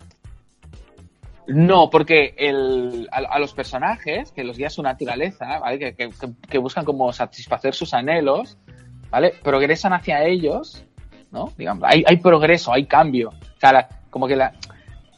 [1.47, 5.79] No, porque el, a, a los personajes, que los guía su naturaleza, ¿vale?
[5.79, 8.59] Que, que- que- que buscan como satisfacer sus anhelos,
[9.11, 9.35] ¿vale?
[9.43, 10.85] Progresan hacia ellos,
[11.33, 11.53] ¿no?
[11.59, 13.31] Digamos, hay, hay progreso, hay cambio.
[13.31, 14.53] O sea, la- como que la,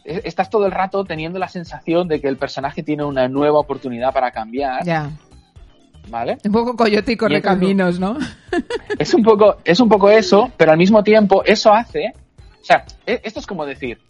[0.04, 3.58] e- estás todo el rato teniendo la sensación de que el personaje tiene una nueva
[3.58, 5.10] oportunidad para cambiar, Ya.
[6.08, 6.38] ¿vale?
[6.44, 8.16] Un poco coyote y corre Y entonces- caminos, ¿no?
[8.98, 12.12] Es un poco, es un poco eso, pero al mismo tiempo eso hace,
[12.60, 14.00] o sea, e- esto es como decir,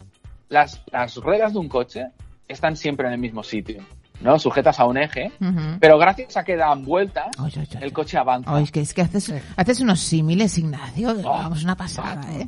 [0.49, 2.07] las, las ruedas de un coche
[2.47, 3.83] están siempre en el mismo sitio,
[4.21, 4.39] ¿no?
[4.39, 5.31] Sujetas a un eje,
[5.79, 7.27] pero gracias a que dan vueltas,
[7.81, 8.55] el coche avanza.
[8.55, 11.15] Ay, es que, es que haces, haces unos símiles, Ignacio.
[11.23, 12.47] Vamos, una pasada, ¿eh?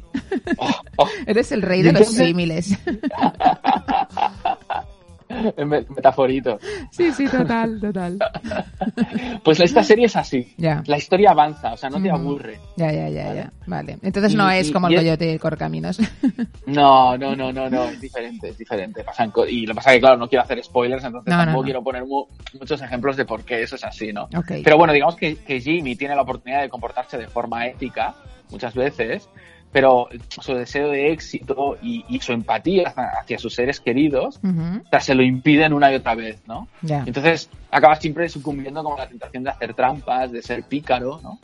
[1.26, 2.78] Eres el rey de los símiles.
[5.58, 6.58] Me- Metaforito.
[6.92, 8.18] Sí, sí, total, total.
[9.44, 10.54] Pues esta serie es así.
[10.58, 10.84] Ya.
[10.88, 12.60] La historia avanza, o sea, no te aburre.
[12.76, 13.54] Ya, ya, ya, ya.
[13.66, 13.98] Vale.
[14.02, 16.00] Entonces no Y- es y- como y el es- coyote y el correcaminos.
[16.66, 19.04] No, no, no, no, no, es diferente, es diferente.
[19.04, 21.44] Pasan y lo que pasa es que, claro, no quiero hacer spoilers, entonces No, no,
[21.46, 21.66] tampoco no.
[21.66, 22.26] quiero poner mu-
[22.60, 24.24] muchos ejemplos de por qué eso es así, ¿no?
[24.36, 24.52] Ok.
[24.64, 28.16] Pero bueno, digamos que, que Jimmy tiene la oportunidad de comportarse de forma ética
[28.52, 29.30] muchas veces,
[29.72, 30.08] pero
[30.42, 34.82] su deseo de éxito y, y su empatía hacia, sus seres queridos Ujú.
[34.86, 36.68] o sea, se lo impiden una y otra vez, ¿no?
[36.82, 37.04] Ya.
[37.06, 41.40] Entonces acaba siempre sucumbiendo como a la tentación de hacer trampas, de ser pícaro, ¿no?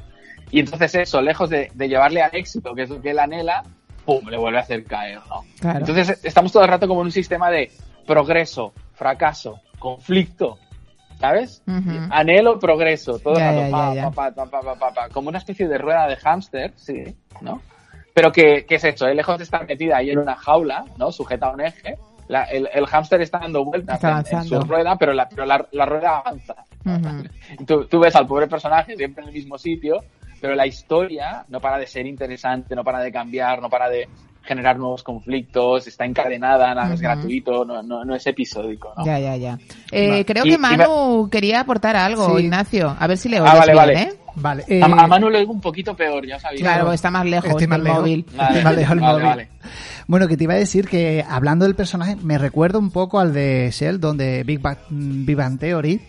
[0.51, 3.63] Y entonces eso, lejos de, de llevarle al éxito, que es lo que él anhela,
[4.05, 4.27] ¡pum!
[4.29, 5.43] le vuelve a hacer caer, ¿no?
[5.59, 5.79] Claro.
[5.79, 7.71] Entonces estamos todo el rato como en un sistema de
[8.05, 10.59] progreso, fracaso, conflicto,
[11.19, 11.63] ¿sabes?
[11.67, 11.91] Ujú.
[12.09, 14.11] Anhelo, progreso, todo el rato, pa, ya, ya.
[14.11, 17.61] pa, pa, pa, pa, pa, pa, como una especie de rueda de hámster, sí, ¿no?
[18.13, 19.15] Pero que, que es esto, ¿eh?
[19.15, 21.11] lejos de estar metida ahí en una jaula, ¿no?
[21.11, 21.97] Sujeta a un eje,
[22.27, 25.45] la- el, el hámster está dando vueltas Está en- en, su rueda, pero la, pero
[25.45, 26.55] la, la rueda avanza.
[27.65, 29.97] Tú, tú ves al pobre personaje siempre en el mismo sitio,
[30.41, 34.07] pero la historia no para de ser interesante, no para de cambiar, no para de
[34.43, 37.03] generar nuevos conflictos, está encadenada, nada es Ujú.
[37.03, 39.05] gratuito, no, no, no es episódico, ¿no?
[39.05, 39.57] Ya, ya, ya.
[39.89, 42.43] Eh, creo Y- que Manu quería aportar algo, Sí.
[42.43, 42.93] Ignacio.
[42.99, 44.01] A ver si le Ah, oyes vale, bien, vale.
[44.01, 44.13] ¿eh?
[44.35, 44.63] Vale.
[44.81, 46.61] A, a Manu lo oigo un poquito peor, ya sabéis.
[46.61, 47.99] Claro, está más lejos Estoy más del lejos.
[47.99, 48.25] móvil.
[48.35, 49.25] Vale, Estoy más lejos del vale, móvil.
[49.27, 49.49] vale.
[50.07, 53.33] Bueno, que te iba a decir que hablando del personaje, me recuerda un poco al
[53.33, 56.01] de Sheldon de Big Bang, Big Bang Theory.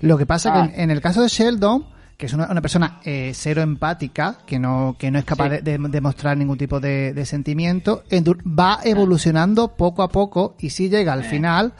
[0.00, 0.68] Lo que pasa Ah.
[0.68, 4.38] que en, en el caso de Sheldon, que es una, una persona eh, cero empática,
[4.46, 5.56] que no, que no es capaz Sí.
[5.62, 8.02] de, de demostrar ningún tipo de, de sentimiento,
[8.46, 11.72] va evolucionando poco a poco y si llega al final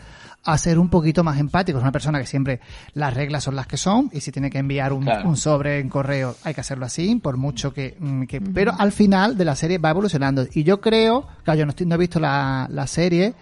[0.44, 1.78] a ser un poquito más empático.
[1.78, 2.60] Es una persona que siempre
[2.94, 5.28] las reglas son las que son y si tiene que enviar un, Claro.
[5.28, 7.96] un sobre en correo hay que hacerlo así, por mucho que...
[7.98, 10.46] mm, que- Pero al final de la serie va evolucionando.
[10.52, 13.34] Y yo creo, claro, yo no, estoy- no he visto la, la serie,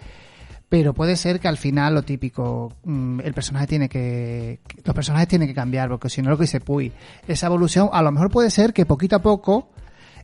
[0.69, 5.27] pero puede ser que al final lo típico, mm, el personaje tiene que, los personajes
[5.27, 6.91] tienen que cambiar, porque si no lo que dice Puy,
[7.27, 9.69] esa evolución, a lo mejor puede ser que poquito a poco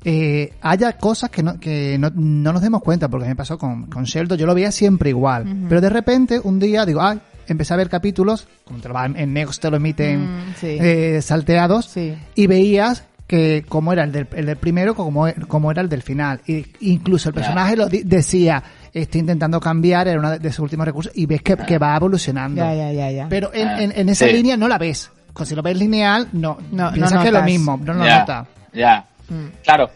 [0.04, 3.88] eh, haya cosas que, no, que no, no nos demos cuenta, porque me pasó con,
[3.88, 7.74] con Sheldon, yo lo veía siempre igual, pero de repente un día digo, ay, empecé
[7.74, 10.78] a ver capítulos, como te lo van- en Next te lo emiten Mm, sí.
[10.80, 12.14] eh, salteados, Sí.
[12.36, 16.02] y veías que como era el del, el del primero, como, como era el del
[16.02, 16.40] final.
[16.48, 20.86] Y incluso el personaje lo di- decía, estoy intentando cambiar, era uno de, sus últimos
[20.86, 22.62] recursos, y ves que, que va evolucionando.
[22.62, 23.28] Ya, ya, ya, ya.
[23.30, 24.32] Pero en, Ah, en, en esa sí.
[24.34, 25.12] línea no la ves.
[25.44, 28.20] Si lo ves lineal, no, No, piensas no que es lo mismo, no lo ya,
[28.20, 28.48] notas.
[28.74, 29.48] Ya, Mm.
[29.64, 29.90] claro.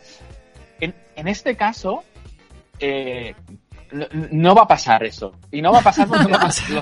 [0.80, 2.04] En, en este caso,
[2.80, 3.34] eh,
[3.91, 5.34] no, no va a pasar eso.
[5.52, 6.82] Y no va a pasar porque lo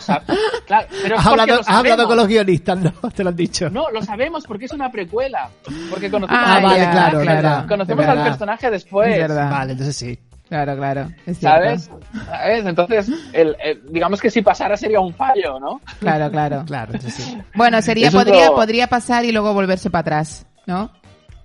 [0.65, 2.05] Claro, pero es Has hablado, lo has hablado sabemos.
[2.07, 2.91] con los guionistas, ¿no?
[3.15, 3.69] Te lo han dicho.
[3.69, 5.49] No, lo sabemos porque es una precuela.
[5.89, 7.67] Porque conocemos, Ah, al vale, personaje, claro, claro.
[7.67, 9.27] conocemos al personaje después.
[9.27, 10.19] Vale, entonces sí.
[10.47, 11.01] Claro, claro.
[11.27, 11.57] Es cierto.
[11.57, 11.91] ¿Sabes?
[12.25, 12.65] ¿Sabes?
[12.65, 15.79] Entonces, el- el- digamos que si pasara sería un fallo, ¿no?
[15.99, 16.63] Claro, claro.
[16.65, 17.37] Claro, sí.
[17.53, 20.91] Bueno, sería, Eso podría, lo- podría pasar y luego volverse para atrás, ¿no?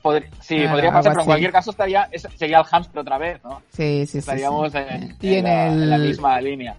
[0.04, 3.16] Podr- sí, Claro, podría pasar, pero en cualquier caso estaría, es- sería el hamster otra
[3.18, 3.62] vez, ¿no?
[3.72, 4.18] Sí, sí, sí.
[4.18, 4.78] Estaríamos sí.
[4.78, 6.74] en, Y en la, el- en la misma línea.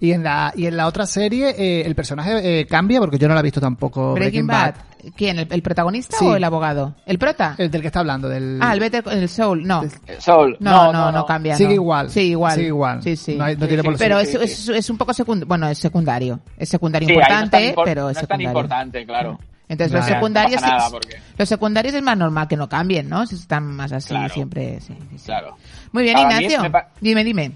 [0.00, 3.26] Y en la, y en la otra serie, eh, el personaje eh, cambia porque yo
[3.26, 4.12] no la he visto tampoco.
[4.14, 4.74] Breaking Bad.
[5.16, 5.38] ¿Quién?
[5.38, 6.24] ¿El, el protagonista Sí.
[6.26, 6.94] o el abogado?
[7.06, 7.54] ¿El prota?
[7.56, 8.58] El del que está hablando, del.
[8.60, 9.82] Ah, el Better, el Soul, no.
[9.84, 11.56] Eh, Soul, No, no, no, cambia.
[11.56, 11.74] Sigue no.
[11.76, 12.10] igual.
[12.10, 12.54] Sí, igual.
[12.54, 13.02] Sigue igual.
[13.02, 13.34] Sí, sí.
[13.36, 14.08] No hay- no Sí, tiene sí, evolución.
[14.08, 14.70] pero sí, es, sí.
[14.72, 15.48] es, es un poco secundario.
[15.48, 16.40] Bueno, es secundario.
[16.56, 18.48] Es secundario Sí, ahí no es importante, pero no es es tan secundario.
[18.50, 19.38] importante, claro.
[19.68, 20.14] Entonces los Vale.
[20.14, 23.26] secundarios, No nada, es- porque- los secundarios es más normal que no cambien, ¿no?
[23.26, 24.32] Si están más así Claro.
[24.32, 24.80] siempre.
[24.80, 25.24] sí, sí, sí.
[25.26, 25.56] Claro.
[25.92, 26.62] Muy bien, Ahora, Ignacio.
[26.62, 27.52] me pa- Dime, dime.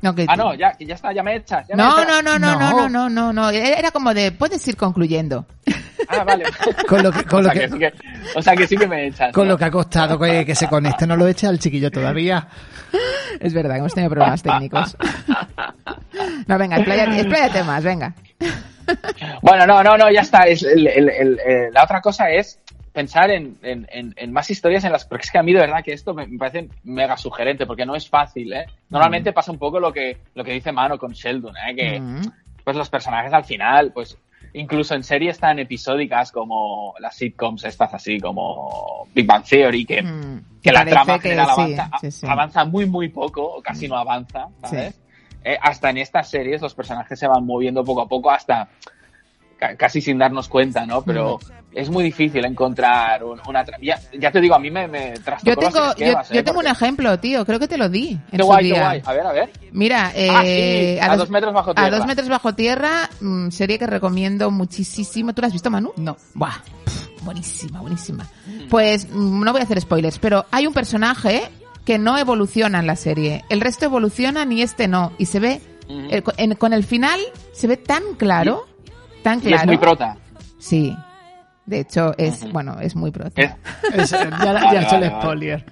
[0.00, 1.66] No, que Ah, no, ya, que ya está, ya me echas.
[1.68, 2.08] ya me No, echas.
[2.08, 2.70] no, no, no, no, No.
[2.70, 3.50] no, no, no, no.
[3.50, 5.44] Era como de, puedes ir concluyendo.
[6.08, 6.44] Ah, vale.
[6.88, 7.92] Con lo que- con o, lo sea que- sí que,
[8.36, 9.32] o sea que sí que me echas.
[9.32, 9.52] Con ¿no?
[9.54, 12.46] lo que ha costado que, que se conecte, no lo eche al chiquillo todavía.
[13.40, 14.96] Es verdad, hemos tenido problemas técnicos.
[16.46, 18.14] No, venga, expláyate, expláyate más, venga.
[19.42, 20.44] Bueno, no, no, no, ya está.
[20.44, 22.58] Es el- el- el- el- la otra cosa es
[22.92, 25.92] pensar en, en- más historias en las porque es que a mí de verdad que
[25.92, 28.66] esto me, me parece mega sugerente porque no es fácil, ¿eh?
[28.90, 31.74] Normalmente pasa un poco lo que lo que dice Mano con Sheldon, ¿eh?
[31.76, 32.22] Que Mm.
[32.64, 34.16] pues los personajes al final, pues
[34.54, 40.02] incluso en series tan episódicas como las sitcoms estas así como Big Bang Theory que,
[40.02, 40.40] Mm.
[40.62, 42.26] que la trama general sí, avanza, sí, sí.
[42.26, 44.98] avanza muy muy poco o casi no avanza, ¿sabes?
[45.50, 48.68] Eh, hasta en estas series los personajes se van moviendo poco a poco hasta
[49.58, 51.02] ca- casi sin darnos cuenta, ¿no?
[51.02, 51.38] Pero
[51.72, 53.64] es muy difícil encontrar un- una...
[53.80, 56.42] Ya, ya te digo, a mí me, me Yo tengo, yo, esquemas, yo ¿eh?
[56.42, 57.46] tengo un ejemplo, tío.
[57.46, 58.74] Creo que te lo di en Qué su guay, día.
[58.74, 59.02] qué guay.
[59.06, 59.50] A ver, a ver.
[59.72, 61.96] Mira, eh, Ah, sí, a dos metros bajo A tierra.
[61.96, 65.32] dos metros bajo tierra, mm, serie que recomiendo muchísimo.
[65.32, 65.92] ¿Tú la has visto, Manu?
[65.96, 66.16] No.
[66.34, 66.56] Buah,
[67.22, 68.26] buenísima, buenísima.
[68.68, 71.42] Pues mm, no voy a hacer spoilers, pero hay un personaje
[71.88, 73.44] que no evoluciona en la serie.
[73.48, 75.12] El resto evolucionan y este no.
[75.16, 77.18] Y se ve, el- en- con el final,
[77.54, 78.66] se ve tan claro,
[79.22, 79.62] tan Y claro.
[79.62, 80.18] es muy prota.
[80.58, 80.94] Sí.
[81.64, 83.40] De hecho, es, bueno, es muy prota.
[83.40, 83.52] Es-
[83.94, 85.22] Es- ya ya Vale, he hecho el vale, vale.
[85.22, 85.64] spoiler.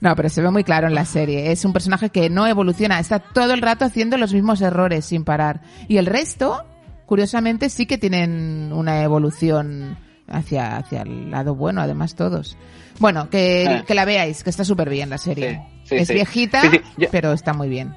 [0.00, 1.52] No, pero se ve muy claro en la serie.
[1.52, 5.24] Es un personaje que no evoluciona, está todo el rato haciendo los mismos errores sin
[5.24, 5.60] parar.
[5.88, 6.64] Y el resto,
[7.04, 9.98] curiosamente, sí que tienen una evolución
[10.28, 12.56] hacia, hacia el lado bueno, además todos.
[12.98, 13.84] Bueno, que, Eh.
[13.86, 15.62] que la veáis, que está súper bien la serie.
[15.84, 16.14] Sí, sí, es sí.
[16.14, 16.62] viejita,
[16.96, 17.94] yo- pero está muy bien.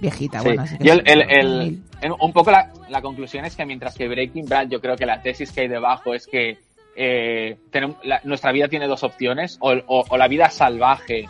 [0.00, 1.22] Viejita, bueno, así que Yo el, el-
[2.02, 5.06] el- un poco la, la conclusión es que mientras que Breaking Bad, yo creo que
[5.06, 6.58] la tesis que hay debajo es que
[6.98, 11.28] eh, tenemos- la- nuestra vida tiene dos opciones, o, o- o la vida salvaje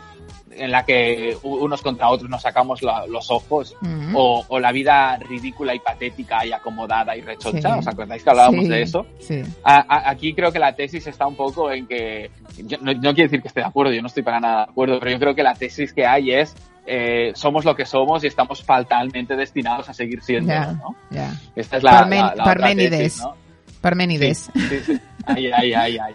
[0.51, 4.19] en la que unos contra otros nos sacamos la- los ojos, Ujú.
[4.19, 7.73] o, o la vida ridícula y patética y acomodada y rechocha.
[7.75, 7.79] Sí.
[7.81, 9.07] ¿Os acordáis que hablábamos Sí, de eso?
[9.19, 9.43] Sí.
[9.65, 13.15] A- a- aquí creo que la tesis está un poco en que, yo- no, no
[13.15, 15.19] quiere decir que esté de acuerdo, yo no estoy para nada de acuerdo, pero yo
[15.19, 16.55] creo que la tesis que hay es,
[16.87, 20.95] eh, somos lo que somos y estamos fatalmente destinados a seguir siendo, Ya, ¿no?
[21.11, 21.35] ya.
[21.55, 22.91] Esta es la, Parmen- la- la otra Parménides.
[22.99, 23.35] tesis, ¿no?
[23.81, 24.51] Parménides.
[24.55, 25.01] Sí, sí, sí.
[25.27, 26.15] Ahí, ahí, ahí, ahí.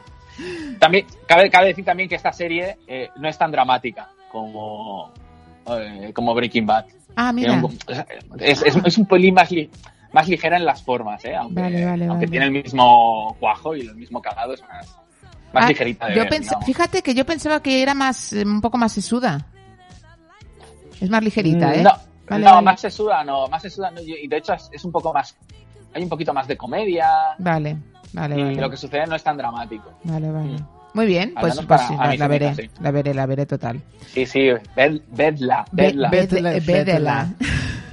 [0.80, 5.12] También, cabe, cabe decir también que esta serie eh, no es tan dramática como,
[5.68, 6.86] eh, como Breaking Bad.
[7.16, 7.66] Ah, Tiene mira.
[7.66, 7.78] un-
[8.40, 9.70] es, es, es un pelín más, li-
[10.14, 11.36] más ligera en las formas, ¿eh?
[11.36, 12.28] Aunque, Vale, vale, aunque vale.
[12.32, 14.88] tiene el mismo cuajo y el mismo calado, es más,
[15.54, 16.44] más Ah, ligerita de yo ver.
[16.66, 19.46] Fíjate que yo pensaba que era más, eh, un poco más sesuda.
[21.00, 21.84] Es más ligerita, ¿eh?
[21.84, 25.12] No, no más sesuda no, más sesuda no, y de hecho es, es un poco
[25.12, 25.36] más,
[25.94, 27.78] hay un poquito más de comedia Vale,
[28.14, 28.56] vale, y vale.
[28.62, 29.92] lo que sucede no es tan dramático.
[30.04, 30.50] Vale, vale.
[30.50, 30.68] Mm.
[30.94, 33.82] Muy bien, pues, pues para- sí, a la, veré, la veré, la veré total.
[34.08, 36.10] Sí, sí, ved- vedla, vedla.
[36.10, 36.28] Ve-
[36.60, 37.30] Vedla.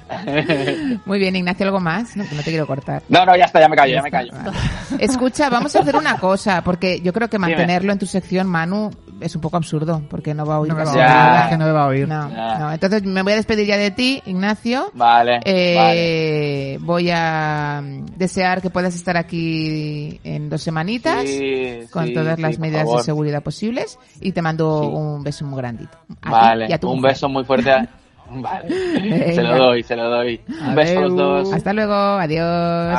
[1.06, 2.16] Muy bien, Ignacio, ¿algo más?
[2.16, 3.02] No, no te quiero cortar.
[3.08, 4.32] No, no, ya está, ya me callo, ya me callo.
[4.32, 4.56] vale.
[5.04, 8.90] Escucha, vamos a hacer una cosa, porque yo creo que mantenerlo en tu sección, Manu,
[9.20, 11.08] es un poco absurdo, porque no va a oír No me va a casi oír,
[11.08, 11.40] Ya.
[11.44, 12.08] es que no me va a oír.
[12.08, 12.72] No, no.
[12.72, 14.90] Entonces me voy a despedir ya de ti, Ignacio.
[14.94, 16.78] Vale, Eh, vale.
[16.86, 22.38] Voy a mm, desear que puedas estar aquí en dos semanitas Sí, con sí, todas
[22.38, 24.88] las medidas de seguridad posibles y te mando Sí.
[24.92, 25.96] un beso muy grandito.
[26.22, 27.12] A Vale, y a tu un mujer.
[27.12, 27.70] beso muy fuerte.
[27.72, 27.88] a-
[28.30, 28.68] Vale.
[28.68, 29.32] Venga.
[29.34, 30.40] Se lo doy, se lo doy.
[30.66, 31.52] Un beso a los dos.
[31.54, 32.44] Hasta luego, adiós.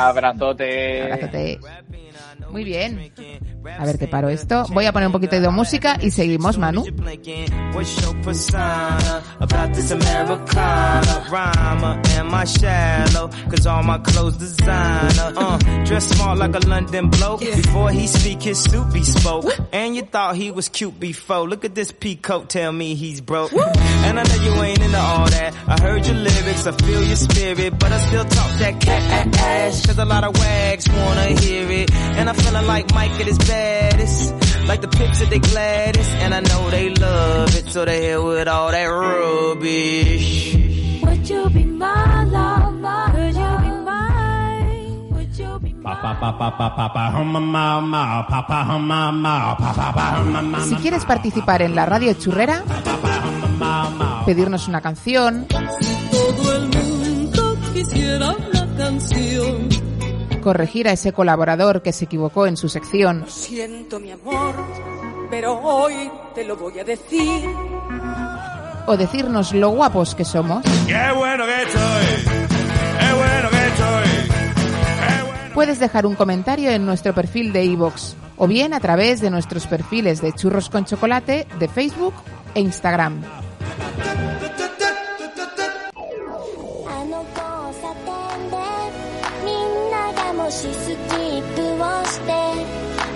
[0.00, 1.02] Abrazote.
[1.04, 1.60] Abrazote.
[2.50, 3.12] Muy bien.
[3.78, 4.64] A ver, te paro esto.
[4.70, 6.84] Voy a poner un poquito de música y seguimos, Manu.
[32.30, 34.34] Uh, I'm feeling like Mike at his baddest.
[34.68, 34.88] Like the.
[36.22, 37.70] And I know they love it.
[37.70, 40.54] So they with all that rubbish.
[41.02, 42.24] Would you be my?
[43.10, 45.10] Would you be mine?
[45.10, 45.74] Would you be
[50.68, 52.62] Si quieres participar en la radio churrera,
[54.24, 59.89] pedirnos una canción, Todo el mundo quisiera una canción.
[60.40, 64.54] Corregir a ese colaborador que se equivocó en su sección, Siento mi amor,
[65.30, 67.48] pero hoy te lo voy a decir.
[68.86, 72.34] o decirnos lo guapos que somos, Qué bueno que estoy.
[72.98, 75.52] Qué bueno que estoy.
[75.54, 79.66] puedes dejar un comentario en nuestro perfil de iVoox o bien a través de nuestros
[79.66, 82.14] perfiles de Churros con Chocolate de Facebook
[82.54, 83.20] e Instagram.
[90.49, 92.31] ながもしスキップをして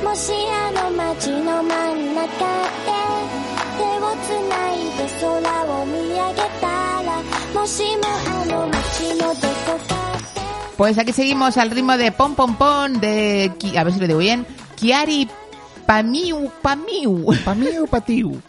[0.03, 2.39] もしあの街の真ん中で
[3.77, 6.67] 手をつないで空を見上げた
[7.03, 7.21] ら
[7.53, 8.03] もしも
[8.41, 9.99] あの街のどこか
[10.77, 14.07] Pues aquí seguimos al ritmo de Pom Pom Pom de, Ki- a ver si lo
[14.07, 14.45] digo bien,
[14.77, 15.27] Kiari
[15.86, 17.26] Pamiu Pamiu.
[17.44, 18.40] Pamiu Patiu.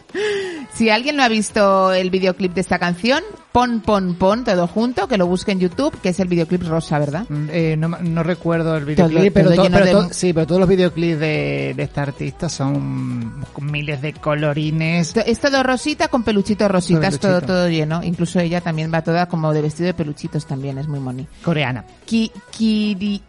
[0.72, 3.22] Si alguien no ha visto el videoclip de esta canción,
[3.52, 6.98] pon, pon, pon, todo junto, que lo busque en YouTube, que es el videoclip rosa,
[6.98, 7.26] ¿verdad?
[7.28, 10.68] Mm, eh, no, no recuerdo el videoclip, Todo- pero, todo de- sí, pero todos los
[10.68, 15.14] videoclips de, de esta artista son con miles de colorines.
[15.16, 18.02] Es todo rosita con peluchitos rositas, todo, todo lleno.
[18.02, 21.26] Incluso ella también va toda como de vestido de peluchitos también, es muy moni.
[21.42, 21.84] Coreana.
[22.04, 23.22] Ki, Kiri,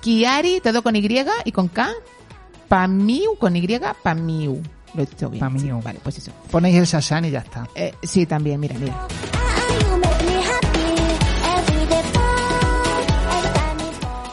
[0.00, 1.06] Kiari, todo con Y
[1.44, 1.90] y con K.
[2.72, 3.68] Pamiu, con Y,
[4.02, 4.62] Pamiu.
[4.94, 5.40] Lo he dicho bien.
[5.40, 5.60] Pamiu.
[5.60, 5.84] sí.
[5.84, 6.32] Vale, pues eso.
[6.50, 7.68] Ponéis el Shashan y ya está.
[7.74, 9.06] Eh, sí, también, mira, mira.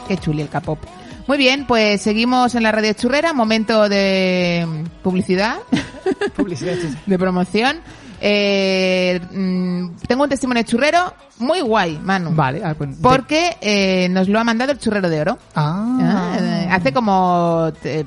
[0.08, 0.78] Qué chuli el K-pop.
[1.26, 4.66] Muy bien, pues seguimos en la radio churrera, momento de
[5.02, 5.58] publicidad,
[6.34, 6.76] Publicidad.
[7.04, 7.80] de promoción.
[8.22, 12.32] Eh, mm, tengo un testimonio churrero muy guay, Manu.
[12.34, 15.38] Vale, ah, pues, Porque eh, nos lo ha mandado el churrero de oro.
[15.54, 15.98] Ah.
[16.00, 16.38] Ah,
[16.70, 18.04] hace como eh,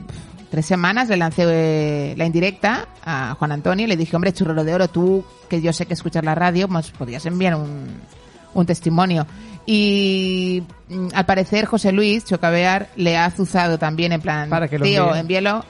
[0.50, 4.64] tres semanas le lancé eh, la indirecta a Juan Antonio y le dije, hombre, churrero
[4.64, 7.88] de oro, tú que yo sé que escuchas la radio, pues podrías enviar un,
[8.54, 9.26] un testimonio.
[9.66, 14.78] Y mm, al parecer José Luis Chocabear le ha azuzado también en plan, Para que
[14.80, 15.20] lo tío, envíe".
[15.20, 15.66] envíalo.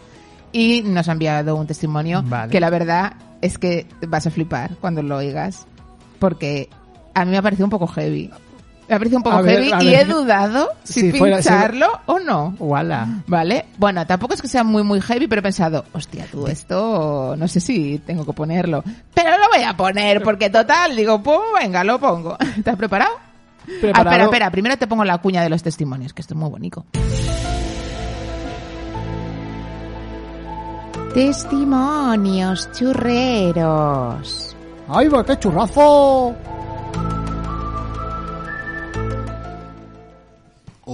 [0.51, 2.51] Y nos ha enviado un testimonio Vale.
[2.51, 5.65] que la verdad es que vas a flipar cuando lo oigas.
[6.19, 6.69] Porque
[7.13, 8.29] a mí me ha parecido un poco heavy.
[8.93, 11.88] Me ha parecido un poco ver, heavy y he dudado si, Si fuera- si- pincharlo
[12.06, 12.56] o no.
[12.60, 13.08] Wala.
[13.27, 17.36] Vale, bueno, tampoco es que sea muy muy heavy, pero he pensado, hostia, tú esto
[17.38, 18.84] no sé si tengo que ponerlo.
[19.13, 22.38] Pero lo voy a poner, porque total, digo, pues venga, lo pongo.
[22.58, 23.13] ¿Estás preparado?
[23.17, 24.10] Ah, Preparado.
[24.10, 26.86] espera, espera, primero te pongo la cuña de los testimonios, que esto es muy bonito.
[31.34, 34.56] Testimonios churreros.
[34.89, 36.34] ¡Ay, va, qué churrazo!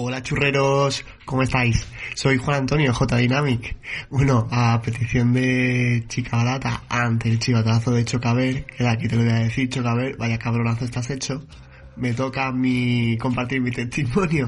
[0.01, 1.85] Hola churreros, ¿cómo estáis?
[2.15, 3.75] Soy Juan Antonio J Dynamic.
[4.09, 9.23] Bueno, a petición de Chica Barata, ante el chivatazo de Chocaber, que aquí te lo
[9.23, 11.45] voy a decir, Chocaber, vaya cabronazo estás hecho,
[11.97, 14.47] me toca mi compartir mi testimonio.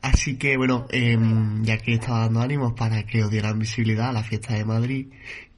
[0.00, 4.12] Así que bueno, em, ya que estaba dando ánimos para que os dieran visibilidad a
[4.12, 5.08] la fiesta de Madrid,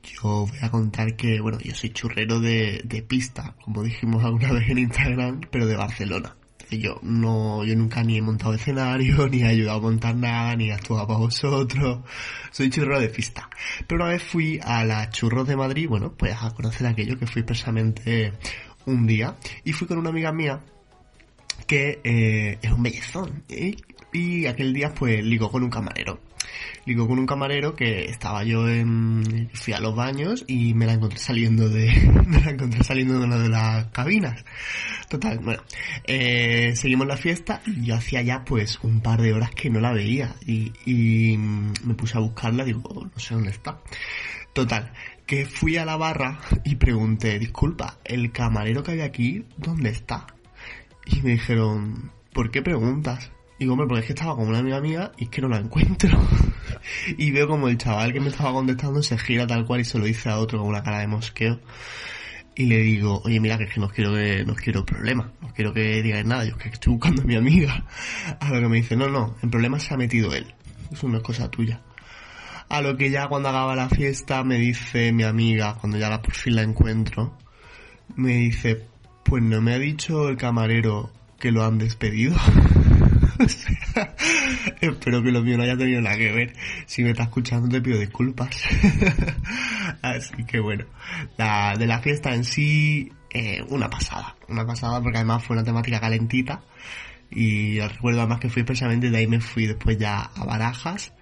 [0.03, 4.51] yo voy a contar que, bueno, yo soy churrero de, de pista, como dijimos alguna
[4.53, 6.40] vez en Instagram, pero de Barcelona.
[6.71, 10.69] Yo no, yo nunca ni he montado escenario, ni he ayudado a montar nada, ni
[10.69, 12.01] he actuado para vosotros.
[12.51, 13.49] Soy churro de pista.
[13.87, 17.27] Pero una vez fui a las churros de Madrid, bueno, pues a conocer aquello que
[17.27, 18.33] fui precisamente
[18.87, 19.37] un día.
[19.65, 20.61] Y fui con una amiga mía
[21.67, 23.45] que eh, es un bellezón.
[23.49, 23.77] ¿eh?
[24.13, 26.21] Y aquel día pues ligó con un camarero.
[26.87, 29.51] Ligó con un camarero que estaba yo en...
[29.53, 31.91] Fui a los baños y me la encontré saliendo de...
[32.27, 34.45] Me la encontré saliendo de una de las cabinas.
[35.09, 35.63] Total, bueno.
[36.05, 39.81] Eh, seguimos la fiesta y yo hacía ya pues un par de horas que no
[39.81, 40.35] la veía.
[40.47, 42.83] Y, me puse a buscarla, digo,
[43.13, 43.81] no sé dónde está.
[44.53, 44.93] Total,
[45.27, 50.27] que fui a la barra y pregunté, disculpa, ¿el camarero que hay aquí, dónde está?
[51.07, 53.31] Y me dijeron, ¿por qué preguntas?
[53.61, 55.59] Digo, hombre, porque es que estaba con una amiga mía y es que no la
[55.59, 56.19] encuentro.
[57.19, 59.99] y veo como el chaval que me estaba contestando se gira tal cual y se
[59.99, 61.61] lo dice a otro con una cara de mosqueo.
[62.55, 65.53] Y le digo, oye, mira, que es que no quiero que, no quiero problemas, no
[65.53, 67.85] quiero que digáis nada, yo es que estoy buscando a mi amiga.
[68.41, 70.55] A lo que me dice, no, no, en problemas se ha metido él.
[70.91, 71.83] Eso no es cosa tuya.
[72.71, 76.23] A lo que ya cuando acaba la fiesta me dice mi amiga, cuando ya la
[76.23, 77.37] por fin la encuentro,
[78.17, 78.87] me dice,
[79.23, 82.37] pues no me ha dicho el camarero que lo han despedido.
[84.81, 86.55] Espero que lo mío no haya tenido nada que ver.
[86.87, 88.51] Si me está escuchando te pido disculpas.
[90.03, 90.85] Así que bueno,
[91.37, 94.37] la, de la fiesta en sí, eh, una pasada.
[94.49, 96.63] Una pasada porque además fue una temática calentita.
[97.31, 101.13] Y recuerdo además que fui precisamente de ahí me fui después ya a Barajas.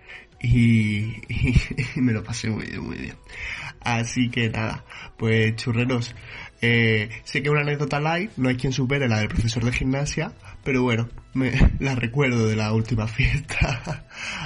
[0.40, 3.14] Y, y- me lo pasé muy bien, muy bien.
[3.80, 4.84] Así que nada,
[5.16, 6.14] pues churreros,
[6.60, 10.32] eh, sé que una anécdota light, no hay quien supere la del profesor de gimnasia,
[10.64, 11.08] pero bueno,
[11.38, 14.02] me la recuerdo de la última fiesta.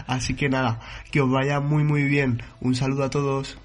[0.07, 0.78] Así que nada,
[1.11, 2.43] que os vaya muy muy bien.
[2.61, 3.57] Un saludo a todos.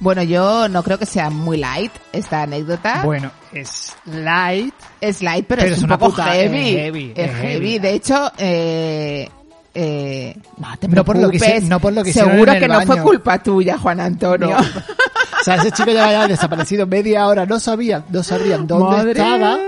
[0.00, 3.02] Bueno, yo no creo que sea muy light esta anécdota.
[3.04, 4.74] Bueno, es light.
[5.00, 6.68] Es light, pero, Pero es, es un una poco puta- heavy.
[6.70, 7.48] es heavy, Es heavy.
[7.48, 7.78] heavy.
[7.78, 9.28] De hecho, eh,
[9.72, 12.68] eh, no te No por lo que no por lo que Seguro en el que
[12.68, 14.56] no fue culpa tuya, Juan Antonio.
[14.58, 14.58] No.
[15.40, 19.10] O sea, ese chico ya había desaparecido media hora, no sabían, no sabrían dónde Madre.
[19.10, 19.58] estaba.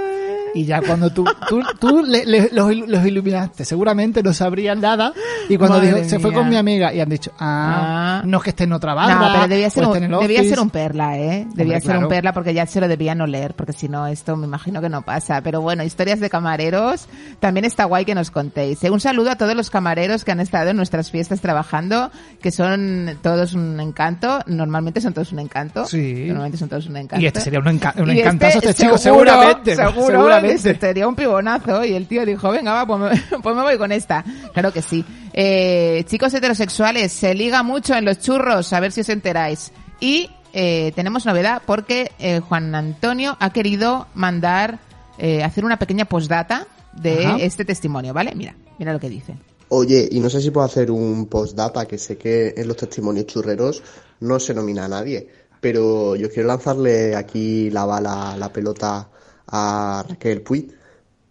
[0.56, 4.80] Y ya cuando tú, tú, tú le- le- los, il- los iluminaste, seguramente no sabrían
[4.80, 5.12] nada.
[5.50, 8.50] Y cuando dijo, se fue con mi amiga y han dicho, ah, no es que
[8.50, 9.14] esté en otra banda.
[9.28, 11.46] No, pero debía ser, un, el debía ser un perla, ¿eh?
[11.54, 12.00] Debía Hombre, ser claro.
[12.00, 14.88] un perla porque ya se lo debían oler, porque si no, esto me imagino que
[14.88, 15.42] no pasa.
[15.42, 17.06] Pero bueno, historias de camareros,
[17.38, 18.82] también está guay que nos contéis.
[18.82, 18.90] ¿eh?
[18.90, 23.18] Un saludo a todos los camareros que han estado en nuestras fiestas trabajando, que son
[23.22, 24.38] todos un encanto.
[24.46, 25.84] Normalmente son todos un encanto.
[25.84, 26.24] Sí.
[26.28, 27.22] Normalmente son todos un encanto.
[27.22, 29.76] Y este sería un, enca- un Y encantazo este, chico, seguro, seguramente.
[29.76, 30.45] Seguro, seguramente.
[30.46, 31.84] Este sería un pibonazo.
[31.84, 34.24] Y el tío dijo, venga, va, pues me, pues me voy con esta.
[34.52, 35.04] Claro que sí.
[35.32, 39.72] Eh, chicos heterosexuales, se liga mucho en los churros, a ver si os enteráis.
[40.00, 44.78] Y eh, tenemos novedad porque eh, Juan Antonio ha querido mandar,
[45.18, 47.36] eh, hacer una pequeña postdata de Ajá.
[47.40, 48.34] este testimonio, ¿vale?
[48.34, 49.34] Mira, mira lo que dice.
[49.68, 53.26] Oye, y no sé si puedo hacer un postdata, que sé que en los testimonios
[53.26, 53.82] churreros
[54.20, 55.28] no se nomina a nadie,
[55.60, 59.10] pero yo quiero lanzarle aquí la bala, la pelota
[59.48, 60.72] a Raquel Puig,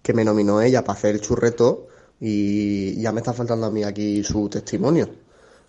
[0.01, 1.87] que me nominó ella para hacer el churreto
[2.19, 5.09] y ya me está faltando a mí aquí su testimonio.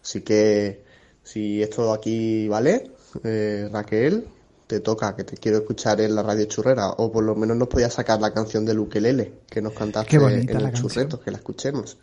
[0.03, 0.85] Así que
[1.23, 2.91] si esto aquí vale,
[3.25, 4.27] eh, Raquel,
[4.67, 7.69] te toca, que te quiero escuchar en la radio churrera, o por lo menos nos
[7.69, 11.99] podías sacar la canción de Lukelele, que nos cantaste en el churreto, que la escuchemos.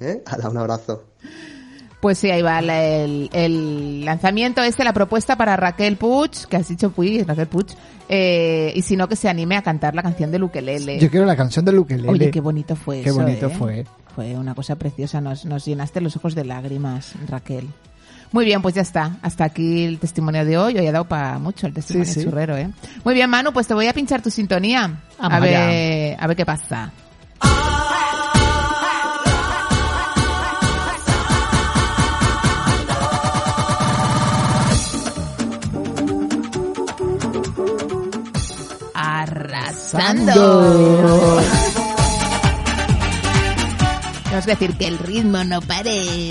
[0.00, 0.22] ¿Eh?
[0.26, 1.04] Hala, un abrazo.
[2.00, 6.56] Pues sí, ahí va la- el, el lanzamiento este, la propuesta para Raquel Puig, que
[6.56, 7.66] has dicho Puig, Raquel Puig,
[8.08, 11.00] eh, y si no que se anime a cantar la canción de Lukelele.
[11.00, 12.08] Yo quiero la canción de Lukelele.
[12.08, 13.50] Oye, qué bonito fue Qué eso, bonito ¿eh?
[13.50, 13.86] fue.
[14.14, 17.66] Fue una cosa preciosa, nos, nos llenaste los ojos de lágrimas, Raquel.
[18.30, 19.16] Muy bien, pues ya está.
[19.22, 20.76] Hasta aquí el testimonio de hoy.
[20.78, 22.26] Hoy ha dado para mucho el testimonio Sí, sí.
[22.26, 22.68] churrero, ¿eh?
[23.02, 25.00] Muy bien, Manu, pues te voy a pinchar tu sintonía.
[25.18, 26.92] A ver, a ver qué pasa.
[39.94, 41.40] Arrasando.
[44.24, 46.30] Tenemos que decir que el ritmo no pare.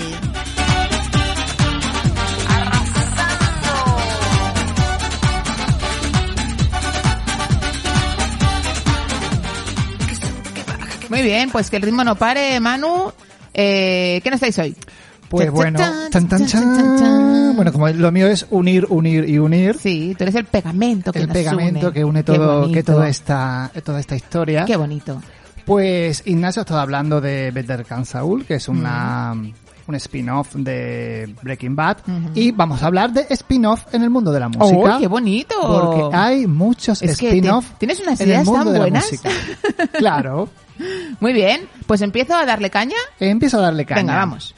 [11.08, 13.12] Muy bien, pues que el ritmo no pare, Manu.
[13.54, 14.76] Eh, ¿Qué nos estáis hoy?
[15.28, 15.78] Pues bueno,
[16.10, 16.60] tan, tan, cha.
[17.54, 19.76] bueno, como lo mío es unir, unir y unir.
[19.78, 21.92] Sí, tú eres el pegamento que el nos pegamento une.
[21.94, 24.64] que une todo, que toda esta, toda esta historia.
[24.64, 25.20] Qué bonito.
[25.66, 29.34] Pues Ignacio estaba hablando de Better Call Saul, que es una,
[29.86, 31.98] un spin-off de Breaking Bad.
[32.08, 32.30] Ujú.
[32.34, 34.96] Y vamos a hablar de spin-off en el mundo de la música.
[34.96, 35.54] ¡Oh, qué bonito!
[35.60, 39.04] Porque hay muchos Es spin-off tienes unas en el ideas mundo tan de la buenas.
[39.04, 39.28] música.
[39.98, 40.48] Claro.
[41.20, 42.96] Muy bien, pues empiezo a darle caña.
[43.20, 44.00] Empiezo a darle caña.
[44.00, 44.54] Venga, vamos.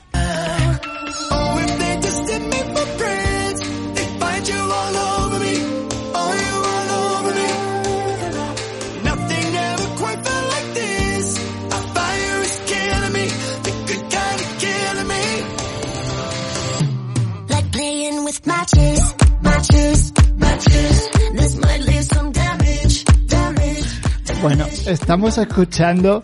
[25.11, 26.23] Estamos escuchando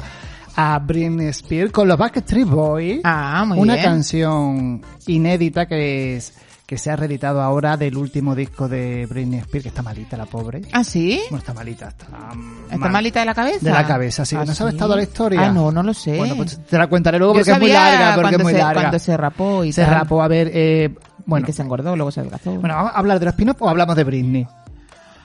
[0.55, 3.01] a Britney Spears con los Backstreet Boys.
[3.03, 3.85] Ah, muy una bien.
[3.85, 6.33] canción inédita que es
[6.65, 10.27] que se ha reeditado ahora del último disco de Britney Spears, que está malita la
[10.27, 10.63] pobre.
[10.73, 11.21] ¿Ah, sí?
[11.31, 12.93] Bueno, está malita, está, ¿Está mal.
[12.93, 13.59] malita de la cabeza?
[13.65, 14.37] De la cabeza, sí.
[14.37, 14.79] ¿Ah, ¿No sabes sí?
[14.79, 15.47] toda la historia?
[15.49, 16.17] Ah, no, no lo sé.
[16.17, 18.59] Bueno, pues te la contaré luego Yo porque es muy larga, porque es muy se-
[18.59, 18.83] larga.
[18.83, 19.95] cuando se rapó y Se tal.
[19.95, 20.95] rapó, a ver, eh,
[21.27, 21.43] bueno.
[21.43, 22.53] Y que se engordó, luego se adelgazó.
[22.55, 24.47] Bueno, ¿vamos a hablar de los spin-off o hablamos de Britney?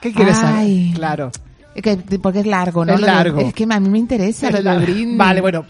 [0.01, 0.88] ¿Qué quieres Ay.
[0.88, 0.95] saber?
[0.97, 1.32] Claro.
[1.74, 2.94] Que, porque es largo, ¿no?
[2.94, 3.40] Es largo.
[3.40, 5.16] es que a mí me interesa lo de Britney.
[5.18, 5.66] Vale, bueno,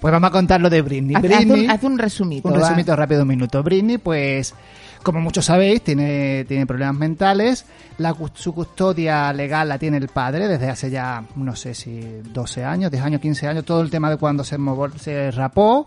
[0.00, 1.14] pues vamos a contar lo de Britney.
[1.16, 2.48] Haz, un, haz un resumito.
[2.48, 2.58] Un va.
[2.60, 3.62] resumito rápido, un minuto.
[3.62, 4.54] Britney, pues,
[5.02, 7.66] como muchos sabéis, tiene, tiene problemas mentales.
[7.98, 12.00] La, su custodia legal la tiene el padre desde hace ya, no sé si
[12.32, 13.64] 12 años, 10 años, 15 años.
[13.64, 15.86] Todo el tema de cuando se, movo- se rapó.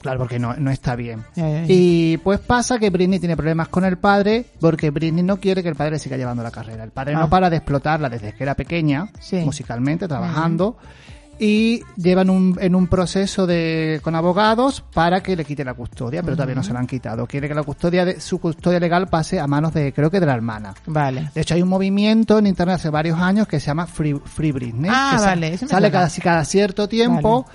[0.00, 1.24] Claro, porque no, no está bien.
[1.66, 5.68] Y pues pasa que Britney tiene problemas con el padre porque Britney no quiere que
[5.68, 6.84] el padre siga llevando la carrera.
[6.84, 7.20] El padre Ah.
[7.20, 9.36] no para de explotarla desde que era pequeña, Sí.
[9.44, 10.76] musicalmente, trabajando.
[11.40, 16.20] Y llevan un, en un proceso de, con abogados para que le quite la custodia,
[16.20, 17.28] pero todavía no se la han quitado.
[17.28, 20.26] Quiere que la custodia de, su custodia legal pase a manos de, creo que de
[20.26, 20.74] la hermana.
[20.86, 21.30] Vale.
[21.32, 24.50] De hecho, hay un movimiento en internet hace varios años que se llama Free, Free
[24.50, 24.90] Britney.
[24.92, 27.46] Ah, que sa- vale, eso me sale cada, cada cierto tiempo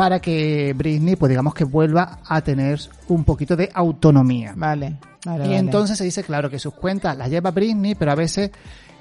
[0.00, 4.54] para que Britney, pues digamos que vuelva a tener un poquito de autonomía.
[4.56, 4.96] Vale,
[5.26, 5.44] vale.
[5.44, 5.58] y vale.
[5.58, 8.50] entonces se dice, claro, que sus cuentas las lleva Britney, pero a veces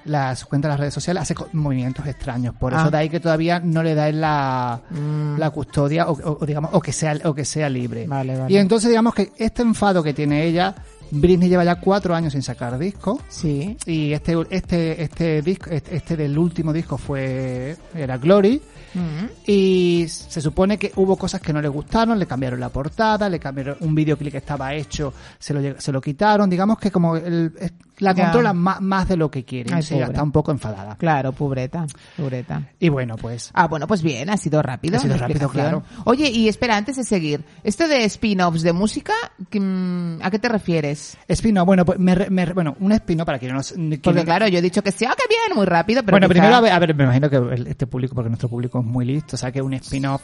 [0.04, 2.54] las cuentas de las redes sociales hace movimientos extraños.
[2.54, 2.82] Por Ah.
[2.82, 5.38] eso de ahí que todavía no le da la, Mm.
[5.38, 8.06] la custodia o digamos o que sea o que sea libre.
[8.06, 8.54] Vale, vale.
[8.54, 10.76] Y entonces digamos que este enfado que tiene ella,
[11.12, 13.22] Britney lleva ya cuatro años sin sacar disco.
[13.28, 13.78] Sí.
[13.86, 18.62] Y este este este disco este, este del último disco fue era Glory.
[18.91, 19.26] Mm.
[19.45, 23.39] Y se supone que hubo cosas que no le gustaron, le cambiaron la portada, le
[23.39, 27.53] cambiaron un videoclip que estaba hecho, se lo, se lo quitaron, digamos que como el-
[27.99, 28.24] la Ya.
[28.24, 30.95] controlan más, más de lo que quieren, Ay, sí, está un poco enfadada.
[30.95, 31.86] Claro, pobreta,
[32.18, 32.64] pobreta.
[32.80, 34.97] Y bueno, pues Ah, bueno, pues bien, ha sido rápido.
[34.97, 35.84] Ha sido rápido, explicación.
[36.05, 39.14] Oye, y espera, antes de seguir, esto de spin-offs de música,
[39.51, 40.99] mm, ¿a qué te refieres?
[41.28, 44.47] Espino, bueno, pues me, me bueno, un espino para quien no, quien Porque no- claro,
[44.47, 46.62] yo he dicho que sí, ah, qué bien, muy rápido, pero bueno, quizá- primero, a
[46.62, 49.39] ver, a ver, me imagino que este público, porque nuestro público es muy listo, o
[49.39, 50.24] sea que un spin-off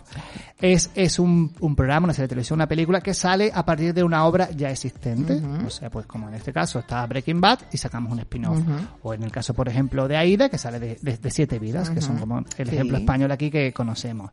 [0.60, 3.94] es, es un, un programa, una serie de televisión, una película que sale a partir
[3.94, 5.42] de una obra ya existente.
[5.66, 8.60] O sea, pues como en este caso está Breaking Bad y sacamos un spin-off.
[9.04, 11.90] O en el caso, por ejemplo, de Aida, que sale de, de- de Siete Vidas,
[11.90, 12.76] que son como el Sí.
[12.76, 14.32] ejemplo español aquí que conocemos.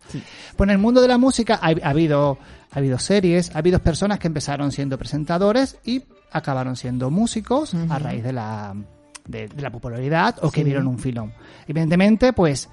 [0.57, 2.38] Pues en el mundo de la música ha, ha habido
[2.74, 6.03] ha habido series, ha habido personas que empezaron siendo presentadores y
[6.33, 8.74] acabaron siendo músicos a raíz de la
[9.26, 10.64] de, de la popularidad o que Sí.
[10.64, 11.33] vieron un filón.
[11.68, 12.68] Evidentemente, pues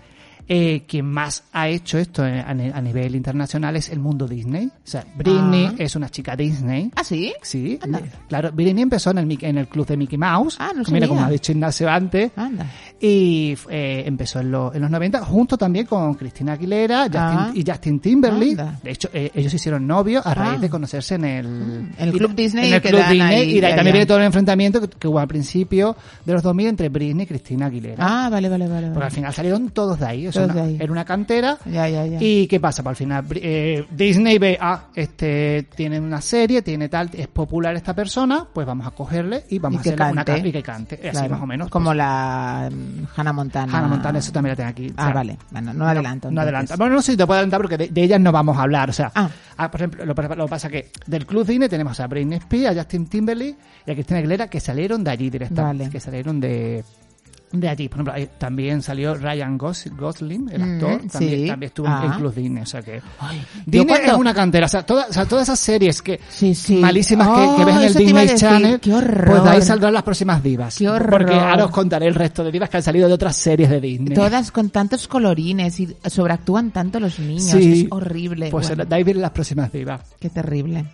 [0.51, 4.65] eh, quien más ha hecho esto a, ni- a nivel internacional es el mundo Disney.
[4.65, 5.75] O sea, Britney Ah.
[5.77, 6.89] es una chica Disney.
[6.95, 7.33] ¿Ah, sí?
[7.43, 8.01] Sí, Anda.
[8.27, 8.51] claro.
[8.51, 10.57] Britney empezó en el, en el club de Mickey Mouse.
[10.59, 12.31] Ah, no Mira, como ha dicho Ignacio antes.
[12.35, 12.65] Anda.
[13.01, 17.51] Y eh, empezó en, lo- en los 90, junto también con Cristina Aguilera Justin- Ah.
[17.53, 18.51] y Justin Timberlake.
[18.59, 18.79] Anda.
[18.83, 20.61] De hecho, eh, ellos se hicieron novios a raíz Ah.
[20.61, 23.21] de conocerse en el, En el Club Disney en el Club Disney.
[23.21, 25.95] ahí, y ahí también viene todo el enfrentamiento que, que hubo al principio
[26.25, 28.03] de los 2000 entre Britney y Cristina Aguilera.
[28.05, 28.87] Ah, vale, vale, vale.
[28.89, 30.27] Porque al final salieron todos de ahí.
[30.27, 30.77] o sea, una- de ahí.
[30.79, 31.57] Era una cantera.
[31.65, 32.17] Ya, ya, ya.
[32.21, 32.83] ¿Y qué pasa?
[32.83, 37.75] Pues al final eh, Disney ve, ah, este tiene una serie, tiene tal, es popular
[37.75, 40.41] esta persona, pues vamos a cogerle y vamos Y a hacerle una cante.
[40.41, 41.09] ca- y que cante.
[41.09, 41.69] Así más o menos.
[41.69, 42.69] Como la
[43.15, 43.77] Hannah Montana.
[43.77, 44.93] Hannah Montana, eso también la tengo aquí.
[44.97, 45.37] Ah, O sea, vale.
[45.51, 46.27] Bueno, no adelanto.
[46.27, 46.43] No entonces.
[46.43, 46.75] adelanta.
[46.77, 48.89] Bueno, no sé si te puedo adelantar porque de, de ellas no vamos a hablar.
[48.89, 49.29] O sea, Ah.
[49.57, 52.81] ah, por ejemplo, lo, que pasa que del Club Disney tenemos a Britney Spears, a
[52.81, 55.83] Justin Timberlake y a Cristina Aguilera que salieron de allí directamente.
[55.83, 55.91] Vale.
[55.91, 56.83] Que salieron de,
[57.51, 57.89] de allí.
[57.89, 61.47] Por ejemplo, ahí también salió Ryan Gos- Gosling, el Mm, actor, también, sí.
[61.47, 62.03] también estuvo Ah.
[62.05, 62.63] en Club Disney.
[62.63, 63.01] O sea que.
[63.65, 64.65] Disney cuando- es una cantera.
[64.65, 66.75] O sea, o sea, todas esas series que Sí, sí.
[66.77, 68.35] malísimas que, que ves en el Disney.
[68.35, 70.77] Channel, pues de ahí saldrán las próximas divas.
[70.77, 71.09] Qué horror.
[71.09, 73.81] Porque ahora os contaré el resto de divas que han salido de otras series de
[73.81, 74.13] Disney.
[74.15, 77.53] Todas con tantos colorines y sobreactúan tanto los niños.
[77.53, 78.49] Es horrible.
[78.51, 80.01] Pues Bueno, de ahí vienen las próximas divas.
[80.19, 80.85] Qué terrible.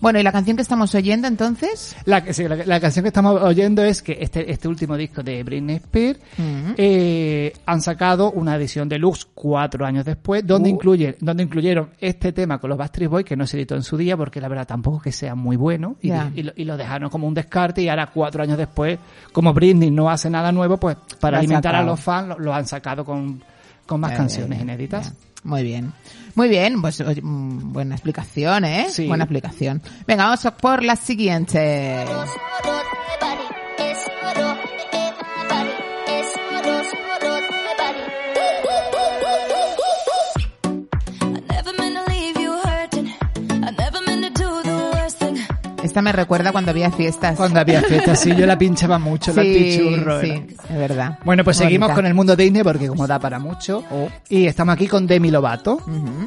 [0.00, 1.96] Bueno, ¿y la canción que estamos oyendo entonces?
[2.04, 5.42] La, sí, la, la canción que estamos oyendo es que este, este último disco de
[5.42, 6.20] Britney Spears
[6.76, 10.74] eh, han sacado una edición deluxe cuatro años después donde, Uh.
[10.74, 13.96] incluye, donde incluyeron este tema con los Backstreet Boys que no se editó en su
[13.96, 17.26] día porque la verdad tampoco que sea muy bueno y, lo, y lo dejaron como
[17.26, 18.98] un descarte y ahora cuatro años después
[19.32, 22.66] como Britney no hace nada nuevo pues para alimentar a los fans lo, lo han
[22.66, 23.42] sacado con,
[23.86, 25.12] con más canciones inéditas.
[25.44, 25.92] Muy bien.
[26.34, 28.86] Muy bien, pues oye, mm, buena explicación, ¿eh?
[28.90, 29.06] Sí.
[29.06, 29.82] Buena explicación.
[30.06, 32.04] Venga, vamos por la siguiente.
[45.88, 47.36] Esta me recuerda cuando había fiestas.
[47.36, 50.20] Cuando había fiestas, sí, yo la pinchaba mucho, la Sí, pichurro.
[50.20, 50.44] sí, era.
[50.70, 51.18] es verdad.
[51.24, 51.68] Bueno, pues Bonita.
[51.68, 53.82] seguimos con el mundo Disney porque como da para mucho.
[54.28, 55.74] Y estamos aquí con Demi Lovato.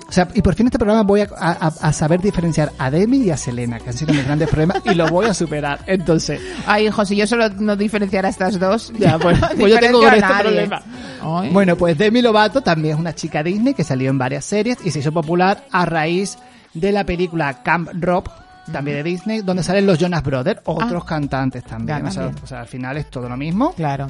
[0.07, 3.17] O sea, y por fin este programa voy a, a- a saber diferenciar a Demi
[3.17, 5.79] y a Selena, que han sido mis grandes problemas, y lo voy a superar.
[5.87, 9.79] Entonces, Ay, hijo, si yo solo no diferenciara a estas dos, ya, no pues yo
[9.79, 10.81] tengo con este problema.
[11.21, 11.49] Ay.
[11.51, 14.91] Bueno, pues Demi Lovato también es una chica Disney que salió en varias series y
[14.91, 16.37] se hizo popular a raíz
[16.73, 18.29] de la película Camp Rock,
[18.71, 22.05] también de Disney, donde salen los Jonas Brothers, otros cantantes también.
[22.05, 22.43] O sea, también.
[22.43, 23.73] o sea, al final es todo lo mismo.
[23.73, 24.07] Claro.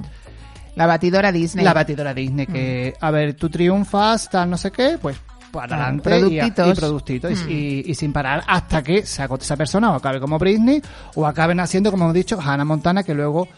[0.76, 1.66] La batidora Disney.
[1.66, 5.18] La batidora Disney, que, a ver, tú triunfas, tal, no sé qué, pues
[5.52, 6.68] para Claro, adelante productitos.
[6.68, 7.50] y, y productitos y- Mm.
[7.50, 10.82] y, y sin parar hasta que se agote esa persona o acabe como Britney
[11.16, 13.50] o acaben haciendo, como hemos dicho, Hannah Montana, que luego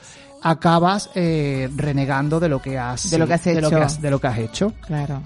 [0.43, 3.77] acabas eh, renegando de lo que has De lo que has de lo hecho.
[3.77, 4.73] que has, de lo que has hecho.
[4.85, 5.21] Claro,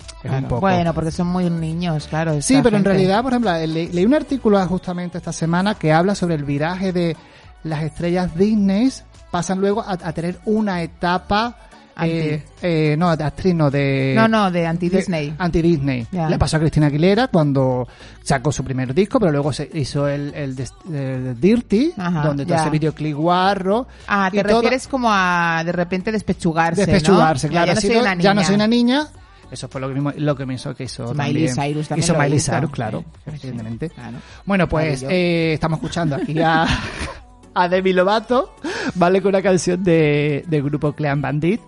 [0.47, 0.61] poco.
[0.61, 2.41] Bueno, porque son muy niños, claro.
[2.41, 6.15] Sí, pero en realidad, por ejemplo, le- leí un artículo justamente esta semana que habla
[6.15, 7.15] sobre el viraje de
[7.63, 8.91] las estrellas Disney
[9.31, 11.57] pasan luego a, a tener una etapa
[12.05, 14.13] eh, eh, no, de actriz, no, de...
[14.15, 15.33] No, no, de anti-Disney.
[15.37, 16.07] Anti-Disney.
[16.11, 16.29] Ya.
[16.29, 17.87] Le pasó a Cristina Aguilera cuando
[18.23, 22.45] sacó su primer disco, pero luego se hizo el, el, de- el Dirty, Ajá, donde
[22.45, 22.61] todo ya.
[22.61, 23.87] ese videoclip guarro.
[24.07, 27.51] Ah, te todo- refieres como a de repente despechugarse, despechugarse, ¿no?
[27.51, 27.67] claro.
[27.67, 28.45] Ya, no soy una ya no niña.
[28.47, 29.07] soy una niña.
[29.49, 31.55] Eso fue lo que mismo, lo que me hizo que hizo Miley también.
[31.55, 32.39] Cyrus también hizo Miley.
[32.41, 33.89] Cyrus, claro, Sí, evidentemente.
[33.91, 34.17] claro.
[34.45, 36.67] Bueno, pues eh, estamos escuchando aquí a,
[37.59, 38.53] a Demi Lovato,
[38.95, 39.21] ¿vale?
[39.21, 41.59] Con una canción de, del grupo Clean Bandit.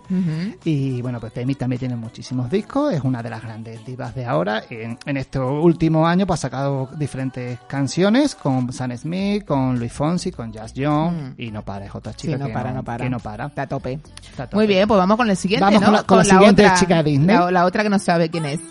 [0.64, 4.24] Y bueno, pues Demi también tiene muchísimos discos, es una de las grandes divas de
[4.24, 4.62] ahora.
[4.70, 9.92] En, en este último año pues, ha sacado diferentes canciones con Sam Smith, con Luis
[9.92, 11.34] Fonsi, con Jazz Young Mm.
[11.38, 13.04] y no para, es otra Sí, chica no que, para, no para.
[13.04, 13.46] que no para.
[13.46, 13.98] Está a tope.
[14.30, 14.56] Está a tope.
[14.56, 15.86] Muy bien, pues vamos con el siguiente, Vamos ¿no?
[15.86, 17.36] con la- con la siguiente otra, chica Disney.
[17.36, 18.60] La, la otra que no sabe quién es.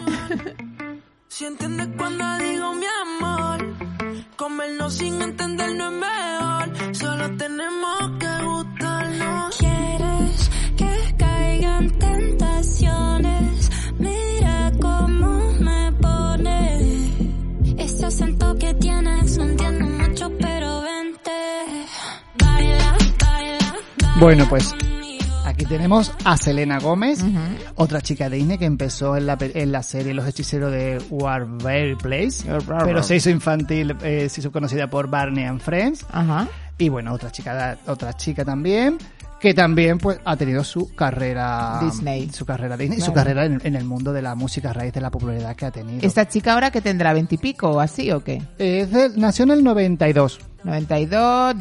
[1.27, 2.58] Si entiendes cuando digo
[4.59, 6.95] comernos sin entender no es mejor.
[6.95, 9.57] Solo tenemos que gustarnos.
[9.57, 13.69] Quieres que caigan tentaciones.
[13.99, 17.13] Mira cómo me pone.
[17.77, 21.31] Ese acento que tienes, no entiendo mucho, pero vente.
[22.43, 24.19] Baila, baila, baila.
[24.19, 24.75] Bueno, pues
[25.59, 27.19] aquí tenemos a Selena Gómez,
[27.75, 31.95] otra chica de Disney que empezó en la, en la serie Los Hechiceros de Warberry
[31.95, 32.45] Place,
[32.85, 36.05] pero se hizo infantil, eh, se hizo conocida por Barney and Friends.
[36.11, 36.47] Ajá.
[36.77, 38.97] Y bueno, otra chica, otra chica también,
[39.41, 42.29] que también pues ha tenido su carrera Disney.
[42.29, 43.27] su carrera Disney, y su Claro.
[43.27, 45.71] carrera en, en el mundo de la música a raíz de la popularidad que ha
[45.71, 45.99] tenido.
[46.07, 48.41] ¿Esta chica ahora que tendrá veintipico o así o qué?
[48.57, 50.39] Es de- nació en el 92.
[50.63, 51.55] 92,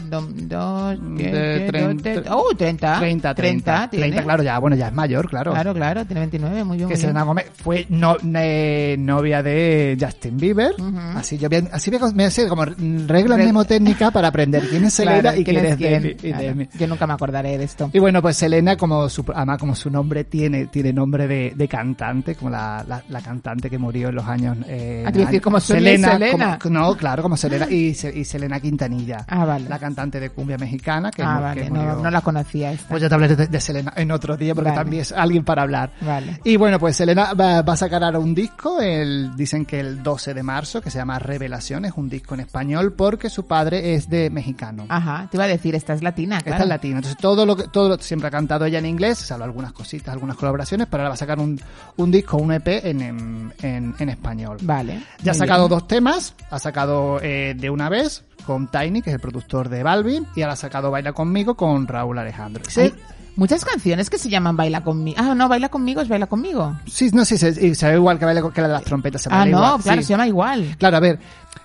[0.48, 2.98] 2, De 30, oh, 30.
[2.98, 4.06] 30, 30, tiene.
[4.06, 5.52] 30, claro, ya, bueno, ya es mayor, claro.
[5.52, 6.88] Claro, claro, tiene 29, muy bien.
[6.88, 7.22] que Selena.
[7.22, 10.72] Gómez fue no- eh, novia de Justin Bieber.
[11.14, 15.20] Así yo bien, así me, sé como reglas Reg- mnemotécnicas para aprender quién es Selena
[15.20, 16.02] Claro, y quién, es quién?
[16.02, 16.08] Demi.
[16.10, 16.42] y Claro.
[16.42, 16.68] Demi.
[16.78, 17.90] Yo nunca me acordaré de esto.
[17.92, 21.68] Y bueno, pues Selena, como su, además como su nombre tiene, tiene nombre de, de
[21.68, 24.56] cantante, como la, la, la cantante que murió en los años...
[24.66, 26.58] Eh, Ah, a decir, como y Selena.
[26.58, 28.87] como- no, claro, como Selena y, y Selena Quintanilla.
[29.28, 29.68] Ah, vale.
[29.68, 32.02] La cantante de cumbia mexicana que, ah, mu- vale, que no, murió.
[32.02, 32.88] no la conocía esta.
[32.88, 34.80] Pues ya te hablaré de, de Selena en otro día porque Vale.
[34.82, 35.92] también es alguien para hablar.
[36.00, 36.40] Vale.
[36.44, 40.02] Y bueno, pues Selena va, va a sacar ahora un disco, el, dicen que el
[40.02, 44.08] 12 de marzo, que se llama Revelaciones, un disco en español porque su padre es
[44.08, 44.86] de mexicano.
[44.88, 46.54] Ajá, te iba a decir, esta es latina, claro.
[46.56, 46.96] Esta es latina.
[46.96, 50.12] Entonces todo lo que, todo lo- siempre ha cantado ella en inglés, salvo algunas cositas,
[50.12, 51.60] algunas colaboraciones, pero ahora va a sacar un,
[51.96, 54.56] un disco, un EP en, en, en- en español.
[54.62, 55.00] Vale.
[55.22, 55.78] Ya ha sacado bien.
[55.78, 59.82] dos temas, ha sacado eh, de una vez con Tiny, que es el productor de
[59.82, 62.62] Balvin, y ahora ha sacado Baila conmigo con Raúl Alejandro.
[62.78, 62.94] Hay
[63.36, 65.18] muchas canciones que se llaman Baila conmigo.
[65.20, 66.74] Ah, no, Baila conmigo es Baila conmigo.
[66.86, 69.20] Sí, no, sí, se, se ve igual que, baila que la de las trompetas.
[69.22, 70.06] Se Ah, no, igual, claro, sí.
[70.06, 70.76] se llama igual.
[70.78, 71.18] Claro, a ver,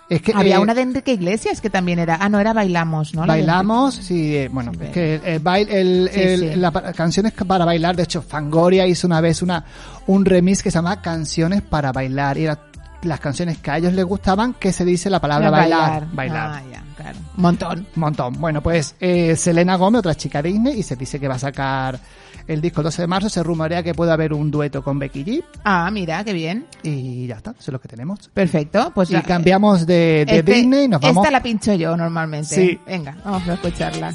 [0.09, 0.33] es que...
[0.35, 2.17] Había eh, una de Enrique Iglesias que también era.
[2.19, 3.25] Ah, no, era Bailamos, ¿no?
[3.25, 4.91] Bailamos, sí, eh, bueno, Sí.
[4.93, 6.55] que el, bail- el, Sí, el- sí.
[6.59, 9.63] la canciones para bailar, de hecho, Fangoria hizo una vez una
[10.05, 12.59] un remix que se llama Canciones para bailar, y era
[13.05, 15.79] las canciones que a ellos les gustaban, que se dice la palabra bailar.
[15.79, 16.07] bailar.
[16.13, 16.49] Bailar.
[16.51, 17.17] Ah, ya, claro.
[17.35, 17.87] Montón.
[17.95, 18.33] Montón.
[18.39, 21.99] Bueno, pues eh, Selena Gómez, otra chica Disney, y se dice que va a sacar
[22.47, 23.29] el disco el 12 de marzo.
[23.29, 25.43] Se rumorea que puede haber un dueto con Becky G.
[25.63, 26.65] Ah, mira, qué bien.
[26.83, 28.29] Y ya está, eso es lo que tenemos.
[28.33, 28.91] Perfecto.
[28.93, 31.23] Pues y la- cambiamos de, de este- Disney y nos vamos.
[31.23, 32.53] Esta la pincho yo normalmente.
[32.55, 32.79] Sí.
[32.85, 34.13] Venga, vamos a escucharla.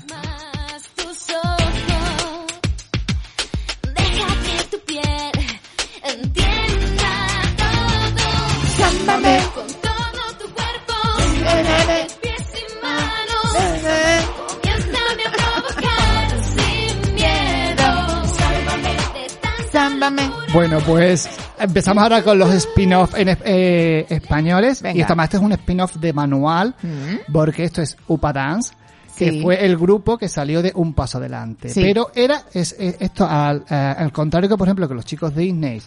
[20.53, 21.29] Bueno, pues
[21.59, 24.81] empezamos ahora con los spin-off en eh, españoles.
[24.83, 24.97] Venga.
[24.99, 27.33] Y esto más, este es un spin-off de manual, Mm.
[27.33, 28.75] porque esto es Upa Dance.
[29.17, 29.43] que Sí.
[29.43, 31.71] fue el grupo que salió de Un Paso Adelante.
[31.71, 31.81] Sí.
[31.83, 35.35] Pero era es, es- esto al, eh, al contrario que, por ejemplo, que los chicos
[35.35, 35.83] de Disney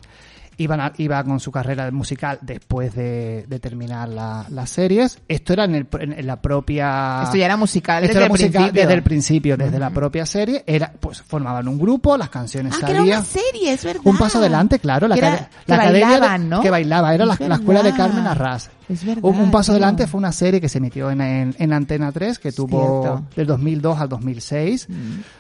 [0.62, 5.20] iban a- iba con su carrera musical después de, de terminar la- las series.
[5.28, 7.22] Esto era en, el, en- la propia...
[7.24, 8.82] Esto ya era musical desde era el musical principio.
[8.82, 10.64] desde el principio, desde la propia serie.
[10.68, 13.18] Era, pues formaban un grupo, las canciones Ah, que era salían.
[13.20, 14.01] una serie, es verdad.
[14.05, 15.07] Un paso adelante, claro.
[15.07, 16.62] La, era- acad- que la academia de- bailaban, ¿no?
[16.62, 17.91] que bailaba, era la, la escuela de.
[17.93, 18.70] Carmen Arras.
[18.91, 19.23] Es verdad.
[19.23, 19.77] Un, paso tío.
[19.77, 23.23] adelante fue una serie que se emitió en, en, en Antena 3, que tuvo Cierto.
[23.35, 24.87] del 2002 al 2006,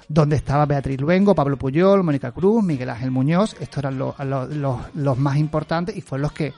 [0.07, 3.55] donde estaba Beatriz Luengo, Pablo Puyol, Mónica Cruz, Miguel Ángel Muñoz.
[3.59, 6.53] Estos eran los, los, los, los más importantes y fueron los que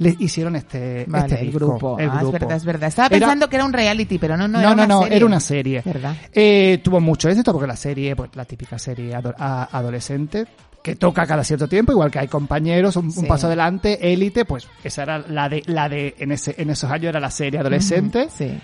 [0.00, 1.98] le hicieron este, Vale, este el grupo.
[1.98, 2.36] el Ah, grupo.
[2.36, 2.88] es verdad, es verdad.
[2.88, 5.02] Estaba Era- pensando que era un reality, pero no, no, no, era no, una no,
[5.02, 5.16] serie.
[5.16, 5.82] era una serie.
[5.84, 6.14] ¿Verdad?
[6.32, 10.46] Eh, tuvo mucho éxito porque la serie, pues la típica serie ado- adolescente,
[10.90, 15.02] que toca cada cierto tiempo, igual que hay compañeros, un, paso adelante, élite, pues esa
[15.02, 18.28] era la de, la de, en ese, en esos años era la serie adolescente.
[18.36, 18.58] Sí.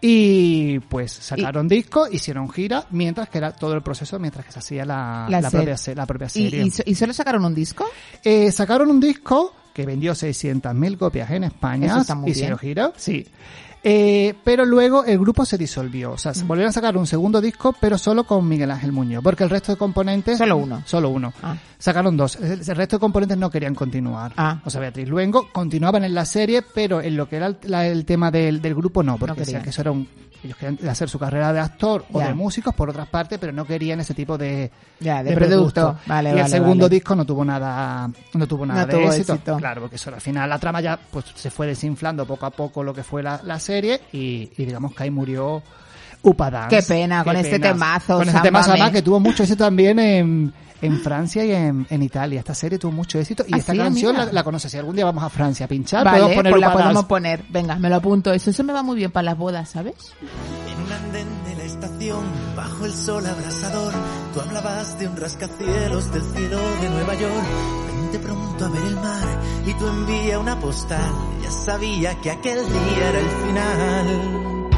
[0.00, 4.58] Y pues sacaron discos, hicieron gira, mientras que era todo el proceso, mientras que se
[4.58, 6.62] hacía la, La propia, se- la propia ¿Y, serie.
[6.62, 7.86] y, so- y solo sacaron un disco?
[8.22, 11.86] Eh, sacaron un disco que vendió 600.000 copias en España.
[11.86, 12.74] Eso está muy hicieron bien.
[12.74, 13.26] gira, sí.
[13.86, 16.12] Eh, pero luego el grupo se disolvió.
[16.12, 16.34] O sea, Mm.
[16.36, 19.22] se volvieron a sacar un segundo disco, pero solo con Miguel Ángel Muñoz.
[19.22, 20.38] Porque el resto de componentes.
[20.38, 20.82] Solo uno.
[20.86, 21.32] Solo uno.
[21.42, 21.54] Ah.
[21.78, 22.36] Sacaron dos.
[22.36, 24.32] El, el resto de componentes no querían continuar.
[24.38, 24.62] Ah.
[24.64, 27.86] O sea, Beatriz Luengo continuaban en la serie, pero en lo que era el, la-
[27.86, 29.18] el tema del, del grupo no.
[29.18, 30.08] Porque No decían que eso era un.
[30.42, 33.64] Ellos querían hacer su carrera de actor o de músicos por otras partes, pero no
[33.64, 34.70] querían ese tipo de,
[35.00, 35.96] Ya, de producto.
[36.04, 36.94] Vale, y vale, el segundo vale.
[36.96, 39.32] disco no tuvo nada, no tuvo nada No de tuvo éxito.
[39.32, 39.56] éxito.
[39.56, 42.82] Claro, porque eso al final la trama ya pues se fue desinflando poco a poco
[42.82, 43.73] lo que fue la, la serie
[44.12, 45.62] y, y digamos que ahí murió
[46.22, 46.76] Upadance.
[46.76, 50.52] Qué pena, con este temazo, Con este temazo además que tuvo mucho éxito también en,
[50.80, 52.38] en Francia y en, en Italia.
[52.40, 53.78] Esta serie tuvo mucho éxito y ¿Ah, esta sí?
[53.78, 54.72] canción la, la conoces.
[54.72, 57.44] Si algún día vamos a Francia a pinchar, Vale, podemos poner pues la podemos poner.
[57.50, 58.32] Venga, me lo apunto.
[58.32, 59.94] Eso, eso me va muy bien para las bodas, ¿sabes?
[60.22, 62.24] En un andén de la estación,
[62.56, 63.92] bajo el sol abrasador,
[64.32, 67.93] tú hablabas de un rascacielos del cielo de Nueva York.
[68.18, 71.12] Pronto a ver el mar y tú envía una postal.
[71.42, 74.68] Ya sabía que aquel día era el final.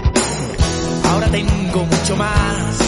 [1.11, 2.79] Ahora tengo mucho más.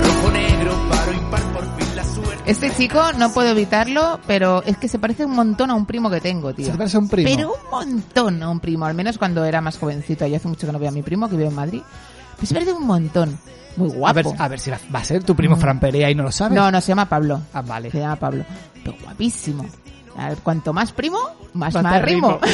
[0.00, 2.42] Rojo, negro, paro, impar, por fin la suerte.
[2.50, 6.10] Este chico no puedo evitarlo, pero es que se parece un montón a un primo
[6.10, 6.66] que tengo, tío.
[6.66, 7.30] ¿Se te parece a un primo?
[7.34, 10.26] Pero un montón a un primo, al menos cuando era más jovencito.
[10.26, 11.82] Ya hace mucho que no veo a mi primo, que vive en Madrid.
[12.36, 13.38] Pues se parece un montón.
[13.76, 14.08] Muy guapo.
[14.08, 16.22] A ver, a ver si la- va a ser tu primo Fran Perea y no
[16.22, 16.54] lo sabes.
[16.56, 17.40] No, no, se llama Pablo.
[17.52, 17.90] Ah, vale.
[17.90, 18.44] Se llama Pablo.
[18.84, 19.66] Pero guapísimo.
[20.42, 21.18] Cuanto más primo,
[21.54, 22.38] más, Más rimo.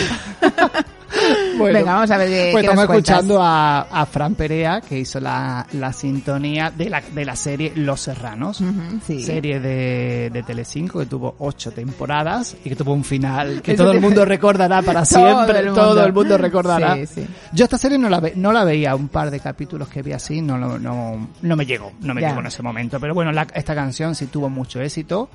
[1.59, 5.01] Bueno, Venga, vamos a ver qué, Pues qué estamos escuchando a, a Fran Perea, que
[5.01, 8.63] hizo la, la sintonía de la, de la serie Los Serranos.
[9.05, 9.23] Sí.
[9.23, 13.91] Serie de, de Telecinco que tuvo ocho temporadas y que tuvo un final que todo
[13.93, 15.59] el mundo recordará para Todo siempre.
[15.59, 15.81] el mundo.
[15.83, 16.95] Todo el mundo recordará.
[16.95, 17.27] Sí, sí.
[17.53, 20.13] Yo esta serie no la, ve- no la veía, un par de capítulos que vi
[20.13, 22.29] así, no, no, no, no me llegó, no me Ya.
[22.29, 23.01] llegó en ese momento.
[23.01, 25.29] Pero bueno, la- esta canción sí tuvo mucho éxito.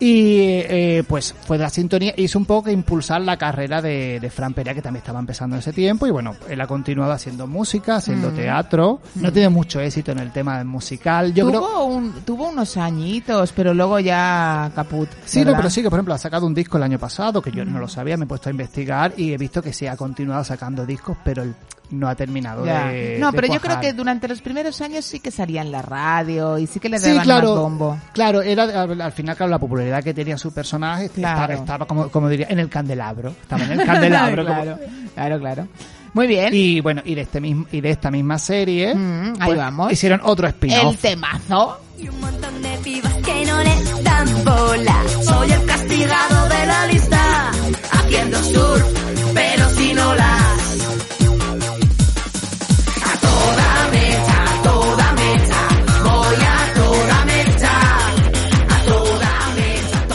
[0.00, 4.20] Y eh, pues fue de la sintonía, hizo un poco que impulsar la carrera de,
[4.20, 6.06] de Fran Perea, que también estaba empezando en ese tiempo.
[6.06, 8.34] Y bueno, él ha continuado haciendo música, haciendo Mm.
[8.36, 9.00] teatro.
[9.16, 11.34] No tiene mucho éxito en el tema musical.
[11.34, 11.84] Yo tuvo, creo.
[11.86, 15.08] un, tuvo unos añitos, pero luego ya caput.
[15.24, 17.50] Sí, no, pero sí que por ejemplo ha sacado un disco el año pasado, que
[17.50, 19.96] yo no lo sabía, me he puesto a investigar y he visto que sí ha
[19.96, 21.54] continuado sacando discos, pero él
[21.90, 22.88] no ha terminado Ya.
[22.88, 23.16] de.
[23.18, 25.82] no, de pero yo creo que durante los primeros años sí que salía en la
[25.82, 27.98] radio y sí que le Sí, daban claro, más bombo.
[28.12, 31.40] claro, era al, al final claro, la popularidad que tenía su personaje Claro.
[31.52, 34.44] estaba, estaba como, como diría en el candelabro, estaba en el candelabro.
[34.46, 34.78] como- claro,
[35.14, 35.68] claro, claro.
[36.14, 36.48] Muy bien.
[36.54, 39.92] Y bueno, y de este mismo y de esta misma serie, Mm, ahí pues, vamos.
[39.92, 40.96] hicieron otro El spin-off.
[41.00, 41.80] temazo.
[41.98, 45.02] de pibas que no le dan bola.
[45.22, 47.50] Soy el castigado de la lista,
[47.92, 48.86] haciendo surf,
[49.34, 50.67] pero sin olas.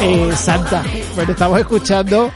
[0.06, 0.84] Eh, Santa.
[1.16, 2.30] Bueno, estamos escuchando.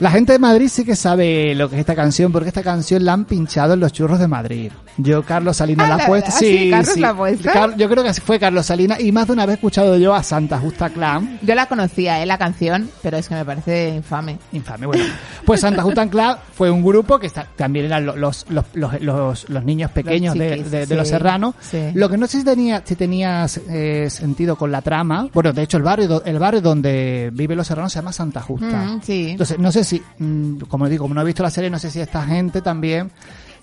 [0.00, 3.04] La gente de Madrid sí que sabe lo que es esta canción, porque esta canción
[3.04, 4.70] la han pinchado en los churros de Madrid.
[4.96, 6.30] Yo, Carlos Salinas, Ah, la la- ha puesto.
[6.32, 7.52] ah, sí, Carlos la ha puesto.
[7.52, 10.14] Car- yo creo que fue Carlos Salinas, y más de una vez he escuchado yo
[10.14, 11.38] a Santa Justa Clan.
[11.42, 14.38] Yo la conocía, eh, la canción, pero es que me parece infame.
[14.52, 15.04] Infame, bueno.
[15.44, 19.00] Pues Santa Justa Clan fue un grupo que está- también eran lo- los, los, los,
[19.00, 21.54] los, los niños pequeños de, chiquis, de- de sí, los serranos.
[21.60, 21.78] sí.
[21.94, 25.28] Lo que no sé si tenía, si tenía eh, sentido con la trama.
[25.32, 28.66] Bueno, de hecho, el barrio, el barrio donde vive los serranos se llama Santa Justa.
[28.84, 29.28] Mm, sí.
[29.30, 31.90] Entonces, no sé si, mm, como digo, como no he visto la serie, no sé
[31.90, 33.10] si esta gente también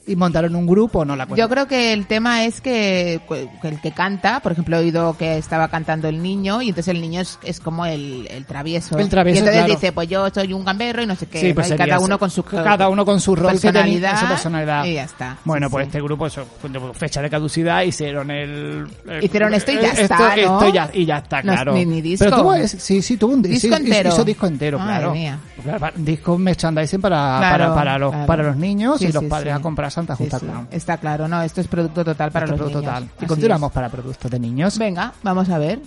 [0.07, 1.41] y montaron un grupo, no la cuento.
[1.43, 3.19] Yo creo que el tema es que,
[3.61, 6.93] que el que canta, por ejemplo, he oído que estaba cantando el niño y entonces
[6.93, 8.97] el niño es, es como el, el travieso.
[8.99, 9.73] El travieso, Y entonces claro.
[9.79, 11.39] dice, pues yo soy un gamberro y no sé qué.
[11.39, 14.19] Sí, pues Y cada uno con su cada uno con su rol que tenía, personalidad,
[14.19, 14.85] su personalidad.
[14.85, 15.37] Y ya está.
[15.43, 15.87] Bueno, Sí, pues sí.
[15.89, 18.87] este grupo, eso, con fecha de caducidad, hicieron el...
[19.07, 20.59] el- Hicieron esto y ya esto- está, ¿no?
[20.61, 21.73] esto ya, y ya está, No claro.
[21.73, 22.25] ni- ni disco.
[22.25, 24.09] Pero tuvo, sí, sí, tuvo un di- Disco entero.
[24.09, 25.13] Hizo disco entero, Madre claro.
[25.13, 25.39] mía.
[25.95, 28.27] Disco merchandising para, Claro, para, para, los, claro.
[28.27, 30.45] para los niños y los padres a comprar Santa Justa sí.
[30.71, 32.93] Está claro, no, esto es producto total para Este los producto niños.
[32.93, 33.03] total.
[33.15, 33.73] Y Así continuamos es.
[33.73, 34.77] para productos de niños.
[34.77, 35.79] Venga, vamos a ver.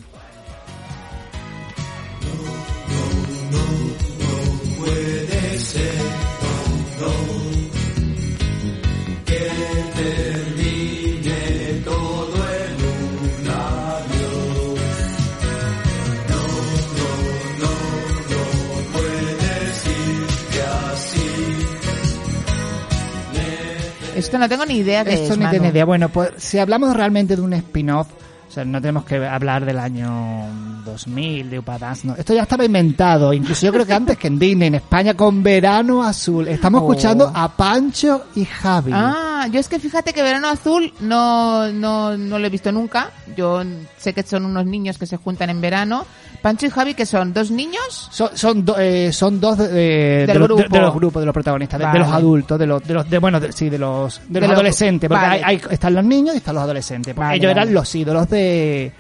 [24.18, 25.64] Esto no tengo ni idea de Esto es, ni Manu.
[25.66, 25.84] idea.
[25.84, 28.08] Bueno, pues si hablamos realmente de un spin-off,
[28.48, 30.46] o sea, no tenemos que hablar del año
[30.84, 32.14] 2000, de Upadance, no.
[32.16, 35.42] Esto ya estaba inventado, incluso yo creo que antes que en Disney, en España, con
[35.42, 36.48] Verano Azul.
[36.48, 36.90] Estamos Oh.
[36.90, 38.90] escuchando a Pancho y Javi.
[38.94, 43.10] Ah, yo es que fíjate que Verano Azul no, no, no lo he visto nunca.
[43.36, 43.62] Yo
[43.96, 46.04] sé que son unos niños que se juntan en verano.
[46.42, 48.08] Pancho y Javi, que son dos niños.
[48.12, 50.62] Son, son, do- eh, son dos de, los- de- grupo.
[50.74, 53.40] de los grupos, de los protagonistas, de, los adultos, de los, de los, de, bueno,
[53.40, 55.42] de- sí, de los, de los adolescentes, porque vale.
[55.44, 57.14] hay, hay- están los niños y están los adolescentes.
[57.14, 58.92] porque Vale, ellos eran los ídolos de,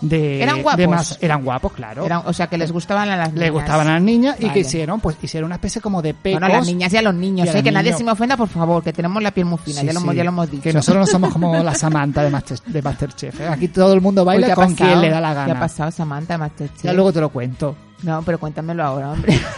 [0.00, 0.88] de, Eran de guapos.
[0.88, 2.04] más- eran guapos, claro.
[2.04, 3.40] Eran- o sea, que les gustaban a las niñas.
[3.40, 6.40] Le gustaban a las niñas y que hicieron, pues hicieron una especie como de pecos.
[6.40, 7.52] Bueno, a las niñas y a los niños, ¿eh?
[7.54, 9.86] los que nadie se me ofenda, por favor, que tenemos la piel muy fina, Sí,
[9.86, 10.16] ya, lo, hemos- sí.
[10.18, 10.62] ya lo hemos dicho.
[10.62, 13.40] Que nosotros no somos como la Samantha de, Master, de Masterchef.
[13.40, 13.48] ¿eh?
[13.48, 14.90] Aquí todo el mundo baila ¿qué con pasado?
[14.90, 15.52] quien le da la ¿Qué gana.
[15.54, 16.82] ha pasado, Samantha, Masterchef?
[16.84, 17.74] Ya luego te lo cuento.
[18.02, 19.38] No, pero cuéntamelo ahora, hombre.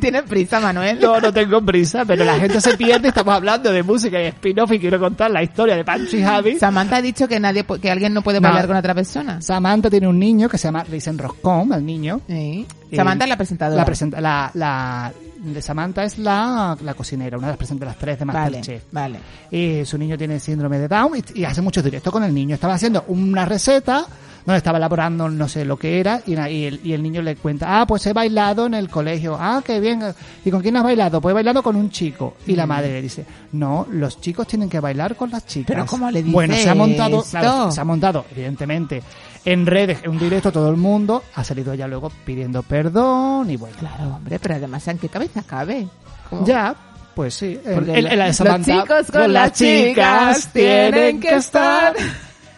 [0.00, 0.98] Tienes prisa, Manuel.
[1.00, 3.08] No, no tengo prisa, pero la gente se pierde.
[3.08, 6.58] Estamos hablando de música y spin-off y quiero contar la historia de Pancho y Javi.
[6.58, 8.48] Samantha ha dicho que nadie, que alguien no puede No.
[8.48, 9.40] bailar con otra persona.
[9.40, 12.20] Samantha tiene un niño que se llama, le dicen Roscom, el niño.
[12.26, 12.66] Sí.
[12.90, 13.76] Eh, Samantha es la presentadora.
[13.76, 18.18] La, presenta- la, la- de Samantha es la, la cocinera, una de las presentadoras tres
[18.18, 18.82] de Vale, Masterchef.
[18.92, 19.18] vale.
[19.50, 22.54] Y su niño tiene síndrome de Down y, y hace muchos directos con el niño.
[22.56, 24.04] Estaba haciendo una receta
[24.46, 27.80] donde estaba elaborando no sé lo que era y, el, y el niño le cuenta,
[27.80, 29.36] ah, pues he bailado en el colegio.
[29.38, 30.02] Ah, qué bien.
[30.44, 31.20] ¿Y con quién has bailado?
[31.20, 32.36] Pues he bailado con un chico.
[32.46, 32.68] Y la Mm.
[32.68, 35.66] madre le dice, no, los chicos tienen que bailar con las chicas.
[35.68, 39.02] Pero ¿cómo le dice Bueno, se ha montado, claro, se ha montado, evidentemente,
[39.44, 43.56] en redes, en un directo todo el mundo, ha salido ya luego pidiendo perdón y
[43.56, 43.76] bueno.
[43.78, 45.86] Claro, hombre, pero además, ¿en qué cabeza cabe?
[46.28, 46.44] ¿Cómo?
[46.46, 46.74] Ya,
[47.14, 47.58] pues sí.
[47.64, 51.94] El, los chicos con las chicas tienen que estar.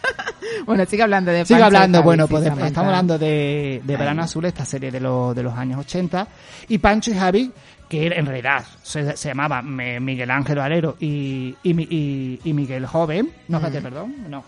[0.66, 4.44] Bueno, sigue hablando de Sigue hablando, Javi, bueno, pues estamos hablando de, de Verano Azul,
[4.44, 6.26] esta serie de, los de los años 80,
[6.68, 7.52] y Pancho y Javi,
[7.88, 12.86] que en realidad se, se llamaba Miguel Ángel Valero y, y, Mi- y- y Miguel
[12.86, 13.82] Joven, no, espérate, Mm.
[13.82, 14.44] perdón, no.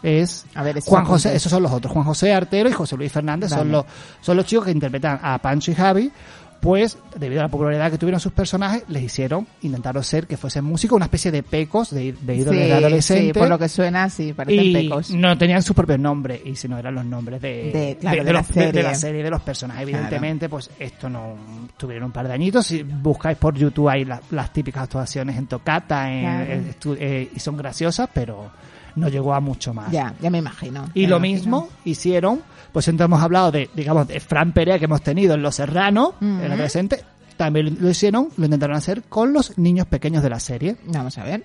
[0.00, 3.10] Es A ver, Juan José, esos son los otros, Juan José Artero y José Luis
[3.10, 3.84] Fernández son los,
[4.20, 6.12] son los chicos que interpretan a Pancho y Javi,
[6.60, 10.64] pues debido a la popularidad que tuvieron sus personajes, les hicieron, intentaron ser que fuesen
[10.64, 13.26] músicos, una especie de pecos, de, de ídoles Sí, de adolescentes.
[13.34, 15.10] sí, por lo que suena, sí, parecen y pecos.
[15.10, 18.32] no tenían sus propios nombres y si no eran los nombres de, De- claro, de
[18.32, 18.82] la los- serie.
[18.82, 19.98] la serie de los personajes Claro.
[19.98, 21.36] evidentemente pues esto no
[21.76, 25.46] tuvieron un par de añitos si buscáis por YouTube hay la- las típicas actuaciones en
[25.46, 26.52] tocata en- Claro.
[26.52, 28.50] en estu- eh, y son graciosas pero
[28.96, 30.88] no llegó a mucho más Ya, ya me imagino.
[30.94, 35.02] y lo mismo hicieron pues entonces hemos hablado de digamos de Fran Perea que hemos
[35.02, 36.40] tenido en Los Serranos Ujú.
[36.42, 37.02] el adolescente
[37.36, 41.24] también lo hicieron lo intentaron hacer con los niños pequeños de la serie Vamos a
[41.24, 41.44] ver.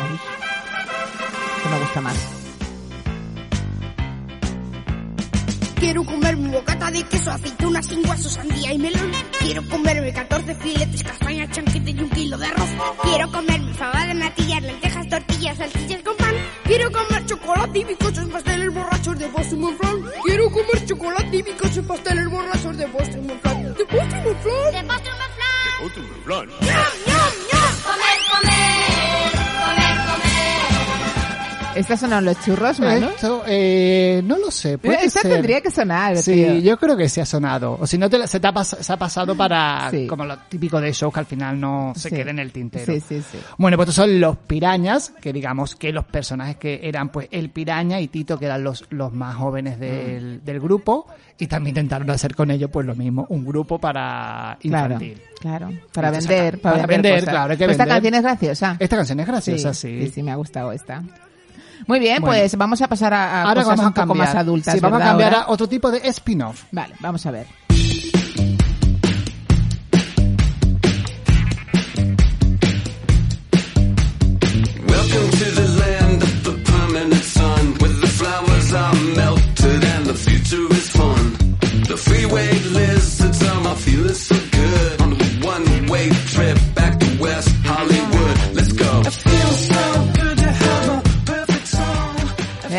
[0.00, 0.18] Uy.
[1.62, 2.43] Que me gusta más.
[5.84, 9.12] Quiero comerme un bocata de queso, aceituna, sin guaso, sandía y melón.
[9.38, 12.70] Quiero comerme 14 filetes, castaña, chanquete y un kilo de arroz.
[13.02, 16.34] Quiero comerme fabada de natillas, lentejas, tortillas, salchichas con pan.
[16.64, 20.04] Quiero comer chocolate y bizcochos, pasteles borrachos de Boston Monflan.
[20.24, 23.74] Quiero comer chocolate y bizcochos, pasteles borrachos de Boston Monflan.
[23.74, 24.72] ¿De Boston Monflan?
[24.72, 24.82] De
[25.82, 26.48] Boston Monflan.
[26.48, 27.74] ¡Ñam, ñam, ñam!
[27.84, 28.63] Comer, comer,
[31.76, 33.08] ¿Estas son los churros, Manu?
[33.08, 34.78] Esto, eh, no lo sé.
[34.78, 35.32] Puede Esta ser.
[35.32, 36.54] tendría que sonar, Sí, tío.
[36.60, 37.76] yo creo que sí ha sonado.
[37.80, 40.06] O si no, te, la- se, te ha, pas- se ha pasado para Sí.
[40.06, 42.14] como lo típico de show que al final no se Sí.
[42.14, 42.86] quede en el tintero.
[42.92, 43.38] Sí, sí, sí.
[43.58, 47.50] Bueno, pues estos son los pirañas, que digamos que los personajes que eran pues el
[47.50, 50.44] piraña y Tito, que eran los, los más jóvenes del, Mm.
[50.44, 51.06] del grupo,
[51.38, 55.20] y también intentaron hacer con ellos pues lo mismo, un grupo para infantil.
[55.40, 55.70] claro.
[55.92, 57.28] Para Entonces, vender, para, para vender, cosas.
[57.34, 57.88] claro, hay que Esta vender.
[57.88, 58.76] canción es graciosa.
[58.78, 60.04] Esta canción es graciosa, sí.
[60.06, 61.02] Sí, sí, me ha gustado esta.
[61.86, 62.38] Muy bien, Bueno.
[62.38, 64.74] pues vamos a pasar a, a Ahora cosas vamos a un poco más adultas.
[64.74, 66.64] Sí, vamos a ¿verdad, cambiar a otro tipo de spin-off.
[66.70, 67.46] Vale, vamos a ver.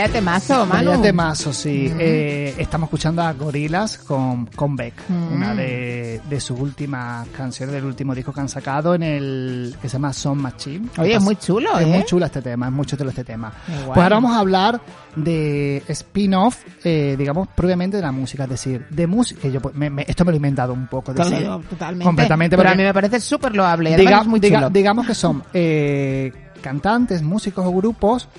[0.05, 0.89] Vaya temazo, Manu.
[0.91, 1.91] Vaya temazo, sí.
[1.99, 5.33] Eh, estamos escuchando a Gorilas con, con Beck, Mm.
[5.33, 9.89] una de, de sus últimas canciones, del último disco que han sacado en el que
[9.89, 10.89] se llama Son Machine.
[10.99, 11.89] Oye, es muy chulo, Es ¿eh?
[11.89, 13.51] muy chulo este tema, es muy chulo este tema.
[13.65, 14.79] Pues ahora vamos a hablar
[15.15, 19.89] de spin-off, eh, digamos, propiamente de la música, es decir, de música, que yo me-
[19.89, 22.05] me- esto me lo he inventado un poco, decir, Claro, totalmente.
[22.05, 23.97] completamente, Pero a mí me parece súper loable.
[23.97, 26.31] Diga- muy diga- digamos que son eh,
[26.61, 28.29] cantantes, músicos o grupos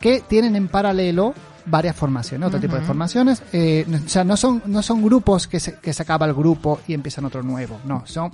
[0.00, 1.34] que tienen en paralelo
[1.68, 3.42] varias formaciones, otro tipo de formaciones.
[3.52, 6.32] eh, no- o sea, no son, no son grupos que se, que se acaba el
[6.32, 7.80] grupo y empiezan otro nuevo.
[7.84, 8.30] No, son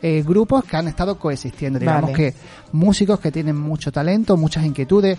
[0.00, 1.80] eh, grupos que han estado coexistiendo.
[1.80, 2.14] Digamos Vale.
[2.14, 2.34] que
[2.72, 5.18] músicos que tienen mucho talento, muchas inquietudes,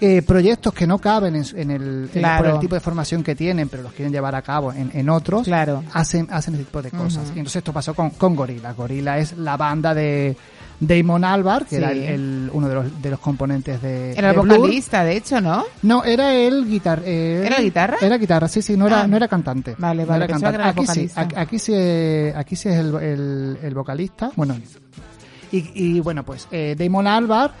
[0.00, 3.34] eh, proyectos que no caben en, en el, en- por el tipo de formación que
[3.34, 5.82] tienen, pero los quieren llevar a cabo en, en otros, Claro.
[5.92, 7.24] hacen, hacen ese tipo de cosas.
[7.34, 8.72] Y entonces esto pasó con, con Gorila.
[8.72, 10.36] Gorila es la banda de
[10.80, 11.76] Damon Albarn, que Sí.
[11.76, 14.56] era el, el- uno de los, de los componentes de Era el de Blur.
[14.58, 15.64] vocalista, de hecho, ¿no?
[15.82, 17.02] No, era el guitar.
[17.04, 17.98] eh, ¿Era guitarra?
[18.00, 19.06] Era guitarra, sí, sí, no era, Ah.
[19.06, 19.74] no era cantante.
[19.78, 21.00] Vale, No vale, era pensaba que cantante.
[21.02, 21.74] era el aquí sí, aquí,
[22.30, 24.30] sí, aquí sí es el, el- vocalista.
[24.36, 24.56] Bueno,
[25.52, 27.52] y, y bueno, pues eh, Damon Albarn,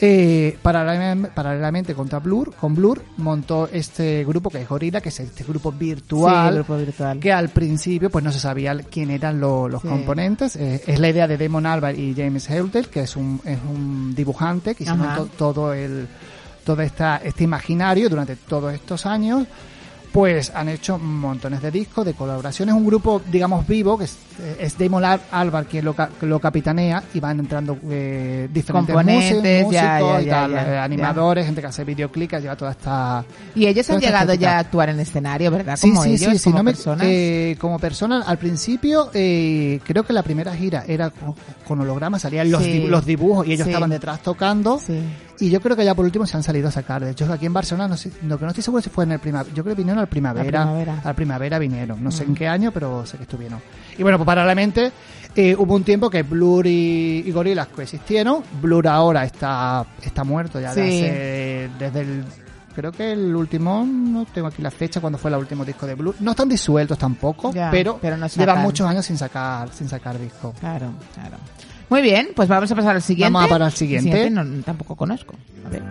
[0.00, 5.20] eh, paralelamente, paralelamente contra Blur, con Blur, montó este grupo que es Gorilla, que es
[5.20, 6.48] este grupo virtual.
[6.50, 7.18] Sí, grupo virtual.
[7.20, 9.88] Que al principio pues no se sabía quién eran lo- los Sí.
[9.88, 10.56] componentes.
[10.56, 14.14] Eh, es la idea de Damon Albarn y James Heutel, que es un, es un
[14.14, 15.16] dibujante que Ajá.
[15.16, 16.06] to- todo el
[16.64, 19.46] todo esta, este imaginario durante todos estos años.
[20.14, 24.16] Pues han hecho montones de discos, de colaboraciones, un grupo, digamos, vivo, que es,
[24.60, 29.42] es Damon Al- Albarn quien lo, lo capitanea y van entrando eh, diferentes músicos,
[29.72, 33.24] ya, ya, y tal, ya, eh, animadores, gente que hace videoclips, lleva toda esta...
[33.56, 35.76] Y ellos han llegado ya a actuar en escenario, ¿verdad?
[35.76, 37.06] Sí, Como sí, ellos, sí, sí, como no me- personas.
[37.10, 41.34] eh, como persona, al principio, eh, creo que la primera gira era con,
[41.66, 42.86] con hologramas, salían los, Sí.
[42.86, 43.70] los dibujos y ellos Sí.
[43.70, 44.78] estaban detrás tocando.
[45.40, 47.04] Y yo creo que ya por último se han salido a sacar.
[47.04, 49.12] De hecho, aquí en Barcelona, no sé, lo que no estoy seguro si fue en
[49.12, 49.52] el primavera.
[49.54, 50.44] Yo creo que vinieron al primavera.
[50.62, 51.00] Primavera.
[51.04, 52.02] Al primavera vinieron.
[52.02, 53.60] No sé en qué año, pero sé que estuvieron.
[53.98, 54.92] Y bueno, pues paralelamente
[55.34, 58.42] eh, hubo un tiempo que Blur y, y Gorillaz coexistieron.
[58.62, 60.80] Blur ahora está, está muerto ya Sí.
[60.80, 62.24] hace- desde el
[62.74, 65.94] Creo que el último, no tengo aquí la fecha, cuando fue el último disco de
[65.94, 66.16] Blur.
[66.18, 70.18] No están disueltos tampoco, Ya, pero, pero no llevan muchos años sin sacar, sin sacar
[70.18, 70.52] disco.
[70.58, 71.36] Claro, claro.
[71.88, 73.32] Muy bien, pues vamos a pasar al siguiente.
[73.32, 74.30] Vamos a para el siguiente.
[74.30, 75.34] no, tampoco conozco.
[75.66, 75.82] A ver.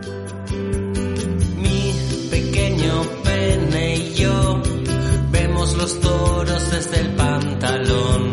[1.58, 1.94] Mi
[2.30, 4.62] pequeño pene y yo
[5.32, 8.32] vemos los toros desde el pantalón.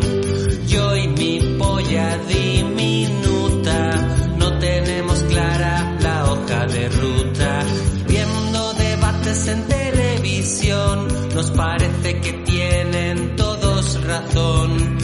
[0.67, 3.95] Yo y mi polla diminuta
[4.37, 7.59] no tenemos clara la hoja de ruta.
[8.07, 15.00] Viendo debates en televisión nos parece que tienen todos razón.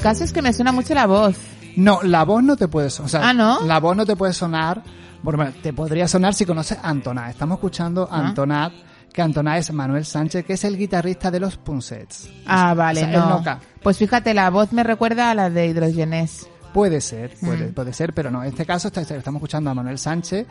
[0.00, 1.36] El caso es que me suena mucho la voz.
[1.76, 3.06] No, la voz no te puede sonar.
[3.06, 3.60] o sea, Ah, ¿no?
[3.66, 4.82] La voz no te puede sonar.
[5.22, 7.28] Bueno, te podría sonar si conoces a Antonat.
[7.28, 8.28] Estamos escuchando a Ah.
[8.28, 8.72] Antonat,
[9.12, 12.30] que Antonat es Manuel Sánchez, que es el guitarrista de los Punsets.
[12.46, 13.44] Ah, vale, O sea, él no.
[13.82, 16.48] Pues fíjate, la voz me recuerda a la de Hidrogenés.
[16.72, 17.74] Puede ser, puede, Mm.
[17.74, 18.42] puede ser, pero no.
[18.42, 20.46] En este caso está- estamos escuchando a Manuel Sánchez,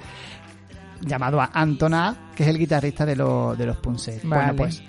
[1.01, 4.23] llamado a Antonat, que es el guitarrista de, los de los Punsets.
[4.29, 4.43] Vale.
[4.43, 4.83] Bueno, pues,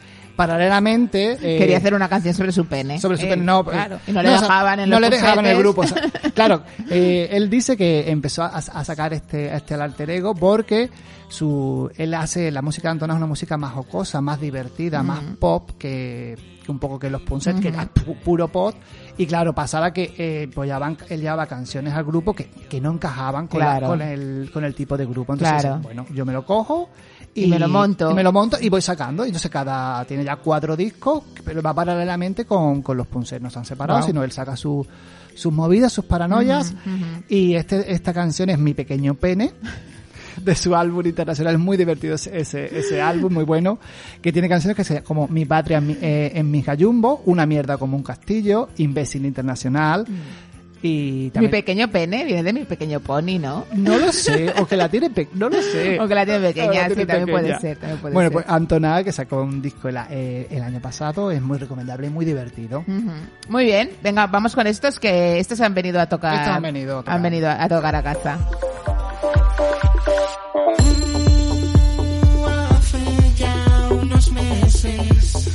[0.46, 1.32] paralelamente...
[1.42, 3.00] eh, Quería hacer una canción sobre su pene.
[3.00, 3.96] sobre su Eh, pene, no, claro.
[3.96, 5.82] eh, Y no le dejaban en no los le dejaban en el grupo.
[5.82, 6.32] o sea, posetes.
[6.34, 10.90] claro, eh, él dice que empezó a, a sacar este, este alter ego porque
[11.28, 15.22] su, él hace la música de Antonio es una música más jocosa, más divertida, más
[15.22, 15.36] Ujú.
[15.36, 18.74] pop que, que un poco que los Punset, que era pu- puro pop.
[19.16, 22.92] Y claro, pasaba que eh, pues llevaban- él llevaba canciones al grupo que, que no
[22.92, 23.86] encajaban con, la- Claro.
[23.88, 25.34] con, el, con el tipo de grupo.
[25.34, 25.78] Entonces, Claro.
[25.82, 26.88] bueno, yo me lo cojo
[27.34, 28.10] Y me lo monto.
[28.10, 29.24] y me lo monto y voy sacando.
[29.24, 33.40] Y entonces cada tiene ya cuatro discos, pero va paralelamente con, con los Punset.
[33.40, 34.06] No se han separado, Wow.
[34.08, 34.86] sino él saca su,
[35.34, 36.74] sus movidas, sus paranoias.
[37.28, 39.52] Y este, esta canción es Mi Pequeño Pene.
[40.40, 43.78] De su álbum internacional, es muy divertido ese, ese, álbum, muy bueno,
[44.22, 47.44] que tiene canciones que se como Mi Patria en mi, eh, en mi Jayumbo, Una
[47.44, 50.06] mierda como un castillo, Imbécil Internacional,
[50.82, 51.50] y Mi también...
[51.50, 53.66] pequeño pene viene de mi pequeño pony, ¿no?
[53.74, 55.98] No lo sé, o que la tiene pe- no lo sé.
[56.00, 57.60] O que la tiene pequeña, la sí, tiene también puede pequeña.
[57.60, 58.32] ser, también puede bueno, ser.
[58.34, 62.10] pues Antonada, que sacó un disco el, eh, el año pasado, es muy recomendable y
[62.10, 62.80] muy divertido.
[62.86, 63.10] Ujú.
[63.48, 66.34] Muy bien, venga, vamos con estos que estos han venido a tocar.
[66.34, 67.14] Estos han venido a tocar.
[67.16, 68.38] Han venido a tocar a casa.
[72.70, 75.50] Hace ya unos meses.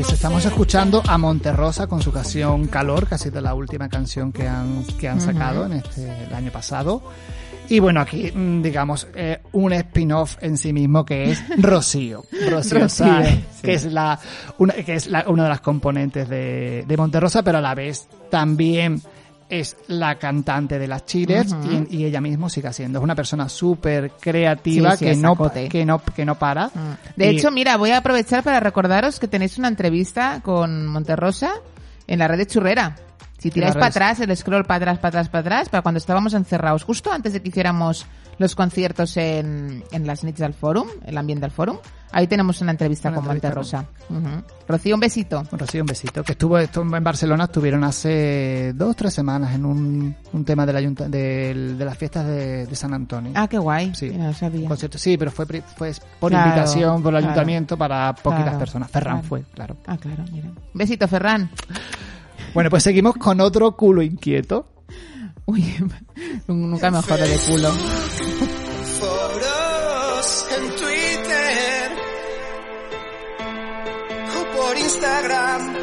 [0.00, 4.30] Pues estamos escuchando a Monterrosa con su canción Calor, que ha sido la última canción
[4.32, 7.02] que han, que han sacado en este, el año pasado.
[7.68, 12.24] Y bueno, aquí, mm, digamos, eh, un spin-off en sí mismo que es Rocío.
[12.48, 13.04] Rocío, sí.
[13.60, 14.20] que es, la,
[14.58, 18.06] una, que es la- una de las componentes de, de Monterrosa, pero a la vez
[18.30, 19.02] también
[19.48, 21.54] es la cantante de las Chiles
[21.90, 22.98] y, y ella mismo sigue siendo.
[22.98, 25.36] Es una persona súper creativa Sí, sí, que, no,
[25.70, 26.70] que, no, que no para.
[27.16, 31.52] De Y- hecho, mira, voy a aprovechar para recordaros que tenéis una entrevista con Monterrosa
[32.06, 32.96] en la red de Churrera.
[33.38, 35.98] Si tiráis la para atrás, el scroll para atrás, para atrás, para atrás, para cuando
[35.98, 38.04] estábamos encerrados, justo antes de que hiciéramos
[38.38, 41.76] los conciertos en, en las Nits del Forum, el ambiente del Forum,
[42.12, 43.86] ahí tenemos una entrevista Una con entrevista Monterrosa.
[44.10, 44.44] Ujú.
[44.68, 45.42] Rocío, un besito.
[45.52, 46.22] Rocío, un besito.
[46.24, 51.08] Que estuvo, en Barcelona, estuvieron hace dos tres semanas en un, un tema del ayunta-
[51.08, 53.32] del- de las fiestas de, de San Antonio.
[53.34, 53.92] Ah, qué guay.
[53.94, 54.10] Sí.
[54.10, 54.68] No sabía.
[54.68, 57.26] Concierto, sí, pero fue, fue por Claro, invitación por el claro.
[57.26, 58.90] ayuntamiento para poquitas Claro, personas.
[58.90, 59.76] Ferran fue, claro.
[59.86, 60.48] Ah, claro, mira.
[60.74, 61.50] Besito, Ferran.
[62.54, 64.66] Bueno, pues seguimos con otro culo inquieto.
[65.46, 65.64] Uy,
[66.46, 67.70] nunca me jodo de culo.
[68.98, 71.90] Foros en Twitter
[74.36, 75.74] o por Instagram.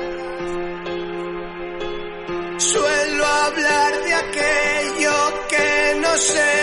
[2.57, 5.13] Suelo hablar de aquello
[5.49, 6.53] que no sé.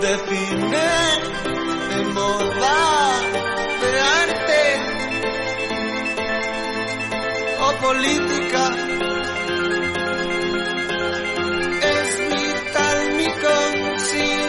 [0.00, 0.88] De cine,
[1.88, 2.95] de moda,
[7.80, 8.62] política.
[11.82, 14.46] Es vital mi consideración.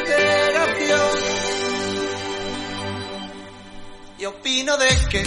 [4.20, 5.24] Y opino de que,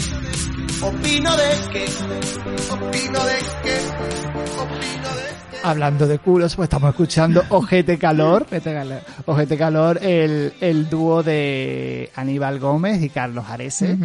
[0.83, 1.85] opino de que,
[2.71, 3.77] opino de que,
[4.59, 8.43] opino de Hablando de culos, pues estamos escuchando Ojete Calor.
[8.51, 9.03] Ojete Calor.
[9.27, 13.97] Ojete Calor, el, el dúo de Aníbal Gómez y Carlos Arese.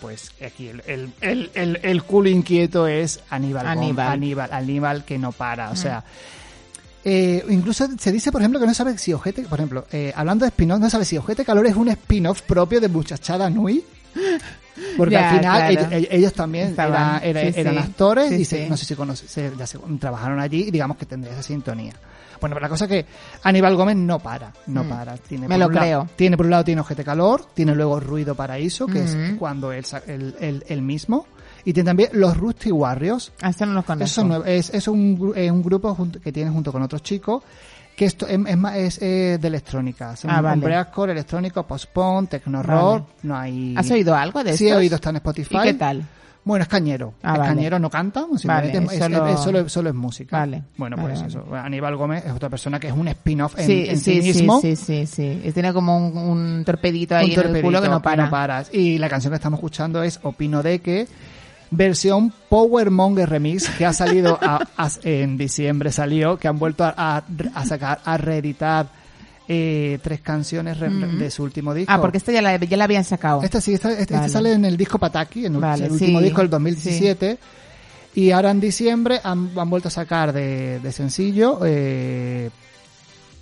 [0.00, 3.78] Pues aquí el, el, el, el, culo inquieto es Aníbal Gómez.
[3.78, 4.08] Aníbal.
[4.08, 5.70] Aníbal, Aníbal que no para.
[5.70, 6.04] O sea,
[7.04, 10.44] eh, incluso se dice, por ejemplo, que no sabe si Ojete, por ejemplo, eh, hablando
[10.44, 13.84] de spin-off, no sabe si Ojete Calor es un spin-off propio de Muchachada Nui.
[14.96, 15.88] Porque Ya, al final claro.
[15.96, 17.80] ellos, ellos también Estaban, era- era- sí, eran sí.
[17.80, 20.96] actores Sí, y se- no sé si conoce- se- ya se- trabajaron allí y digamos
[20.96, 21.92] que tendría esa sintonía.
[22.40, 23.06] Bueno, pero la cosa es que
[23.42, 24.88] Aníbal Gómez no para, no Mm.
[24.88, 25.16] para.
[25.18, 26.08] Tiene Me lo lado- creo.
[26.16, 29.38] tiene por un lado tiene Ojete Calor, tiene luego Ruido Paraíso, que es Ujú.
[29.38, 31.26] cuando él, él, él- él mismo,
[31.66, 33.32] y tiene también los Rusty Warriors.
[33.42, 34.24] Ah, no lo conozco.
[34.24, 37.42] Nuevos- es, es un, eh, un grupo junto- que tiene junto con otros chicos
[38.00, 40.16] que esto es, es, más- es, de electrónica.
[40.16, 40.62] Son Ah, un vale.
[40.64, 43.04] breakcore, electrónico, post-punk, techno-rock, Vale.
[43.24, 43.74] no hay...
[43.76, 44.78] ¿Has oído algo de Sí, he estos?
[44.80, 45.56] oído, está en Spotify.
[45.58, 46.02] ¿Y qué tal?
[46.42, 47.12] Bueno, es cañero.
[47.22, 47.54] Ah, es vale.
[47.54, 50.38] cañero, no canta, simplemente Vale, es, es- solo- es- solo, solo es música.
[50.38, 51.44] Vale, Bueno, pues eso.
[51.54, 54.38] Aníbal Gómez es otra persona que es un spin-off en, sí, en sí, sí, sí,
[54.38, 54.60] mismo.
[54.62, 55.42] sí, sí, sí.
[55.44, 58.30] Y Tiene como un, un torpedito ahí Un en el torpedito culo que no para.
[58.30, 58.70] paras.
[58.72, 61.06] Y la canción que estamos escuchando es Opino de que
[61.70, 66.84] versión Power Monger Remix que ha salido a- a- en diciembre salió que han vuelto
[66.84, 66.94] a,
[67.54, 68.88] a- sacar a reeditar
[69.52, 71.92] eh, tres canciones de su último disco.
[71.92, 73.42] Ah, porque esta ya la, ya la habían sacado.
[73.42, 76.18] Esta sí, esta- este, este sale en el disco Pataki, en el, Vale, el último
[76.20, 77.38] sí, disco del 2017.
[78.14, 82.50] Y ahora en diciembre han, han vuelto a sacar de, de sencillo, eh,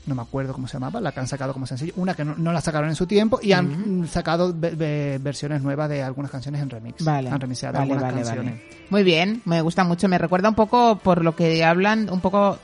[0.09, 2.35] no me acuerdo cómo se llamaba, la que han sacado como sencillo, una que no,
[2.37, 6.03] no la sacaron en su tiempo y han mm, sacado ve- ve- versiones nuevas de
[6.03, 7.05] algunas canciones en remix.
[7.05, 7.31] Vale.
[7.31, 8.53] Han remixado vale, algunas vale, canciones.
[8.55, 8.87] vale.
[8.91, 10.09] Muy bien, me gusta mucho.
[10.09, 12.59] Me recuerda un poco por lo que hablan, un poco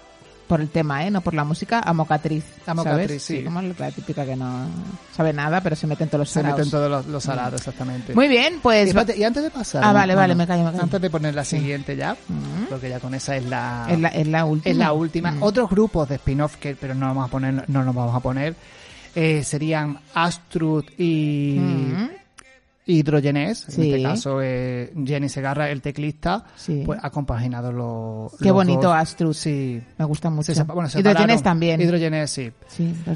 [0.46, 1.10] por el tema, ¿eh?
[1.10, 2.44] No por la música, a Mocatriz.
[2.66, 3.22] A Mocatriz, ¿sabes?
[3.22, 3.42] sí.
[3.44, 4.66] Como la típica que no
[5.16, 6.58] sabe nada, pero se mete en todos los Se saraos.
[6.58, 8.14] meten todos los, los arados, exactamente.
[8.14, 8.86] Muy bien, pues...
[8.86, 9.82] Y, espérate, y antes de pasar.
[9.84, 10.82] Ah, vale, bueno, vale, me callo, me callo.
[10.84, 11.58] Antes de poner la Sí.
[11.58, 12.16] siguiente ya,
[12.68, 13.86] porque ya con esa es la.
[13.90, 14.70] Es la, es la última.
[14.72, 15.30] Es la última.
[15.32, 15.42] Mm.
[15.42, 18.54] Otros grupos de spin-off que, pero no vamos a poner, no nos vamos a poner,
[19.14, 22.08] eh, serían Astrud y Mm.
[22.86, 23.68] Hidrogenes.
[23.76, 26.82] En este caso, eh, Jenny Segarra, el teclista, Sí.
[26.84, 28.32] pues ha compaginado los.
[28.38, 28.96] Qué los bonito dos.
[29.36, 29.82] Sí.
[29.98, 30.54] Me gusta mucho.
[30.54, 31.02] Se bueno, se
[31.42, 31.80] también.
[31.80, 32.52] Hidrogenes, sí.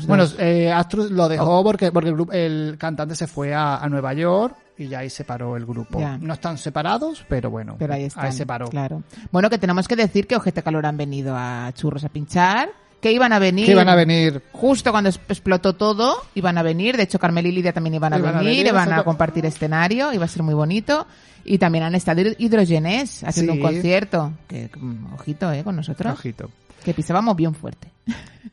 [0.07, 3.89] Bueno, eh, Astrud lo dejó porque, porque el, grupo- el cantante se fue a, a
[3.89, 5.99] Nueva York y ya ahí separó el grupo.
[6.01, 6.17] Ya.
[6.19, 8.33] No están separados, pero bueno, Pero ahí están.
[8.33, 8.69] se paró.
[8.69, 9.03] Claro.
[9.33, 12.71] Bueno, que tenemos que decir que Ojete Calor han venido a Churros a pinchar,
[13.01, 13.67] que iban a venir.
[13.67, 14.43] Que iban a venir.
[14.53, 16.97] Justo cuando explotó todo, iban a venir.
[16.97, 19.47] De hecho, Carmel y Lidia también iban a Iban a venir, venir, iban a compartir
[19.47, 21.07] escenario, iba a ser muy bonito.
[21.45, 23.59] Y también han estado hidrogenes haciendo Sí.
[23.59, 24.33] un concierto.
[24.49, 26.13] Que, mm, ojito, eh, con nosotros.
[26.13, 26.51] Ojito.
[26.85, 27.89] Que pisábamos bien fuerte.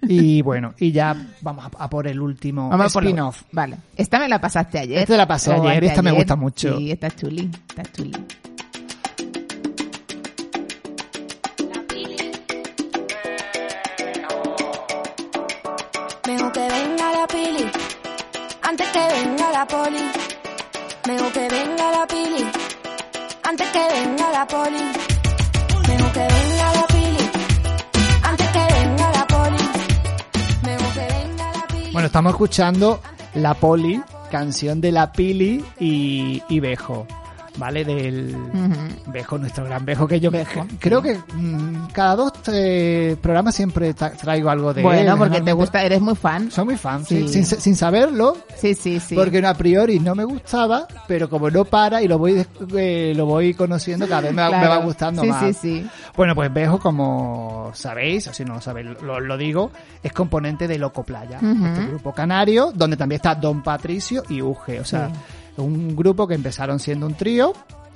[0.02, 3.44] Y bueno, y ya vamos a, a por el último spin-off.
[3.52, 3.78] Vale.
[3.96, 5.00] Esta me la pasaste ayer.
[5.00, 6.16] Esta la pasé ayer esta me anteayer.
[6.16, 6.78] gusta mucho.
[6.78, 8.12] Sí, está chuli, está chuli.
[16.28, 17.72] Mejor que venga la pili,
[18.64, 20.12] antes que venga la poli.
[21.08, 22.52] Mejor que venga la pili,
[23.44, 24.84] antes que venga la poli.
[25.88, 27.30] Mejor que venga la pili,
[28.24, 29.58] antes que venga la poli.
[31.94, 33.02] Bueno, estamos escuchando
[33.36, 37.06] La Poli, canción de La Pili y, y Bejo.
[37.58, 37.86] ¿Vale?
[37.86, 38.36] Del
[39.08, 40.30] Bejo, nuestro gran Bejo, que yo
[40.80, 44.86] creo que mm, cada dos eh, programas siempre traigo algo de él.
[44.86, 46.52] Bueno, porque te gusta, eres muy fan.
[46.52, 47.28] Soy muy fan, Sí.
[47.30, 47.44] sí.
[47.46, 48.36] sin, sin saberlo.
[48.58, 49.16] Sí, sí, sí.
[49.16, 52.46] Porque a priori no me gustaba, pero como no para y lo voy
[52.76, 54.84] eh, lo voy conociendo, cada vez me, va- me va Claro.
[54.84, 55.44] gustando Sí, más.
[55.44, 55.88] sí, sí.
[56.18, 59.72] Bueno, pues Bejo, como sabéis, o si no lo sabéis, lo, lo digo,
[60.04, 64.80] es componente de Loco Playa, este grupo canario, donde también está Don Patricio y Uge.
[64.80, 65.10] O sea,
[65.58, 67.54] un grupo que empezaron siendo un trío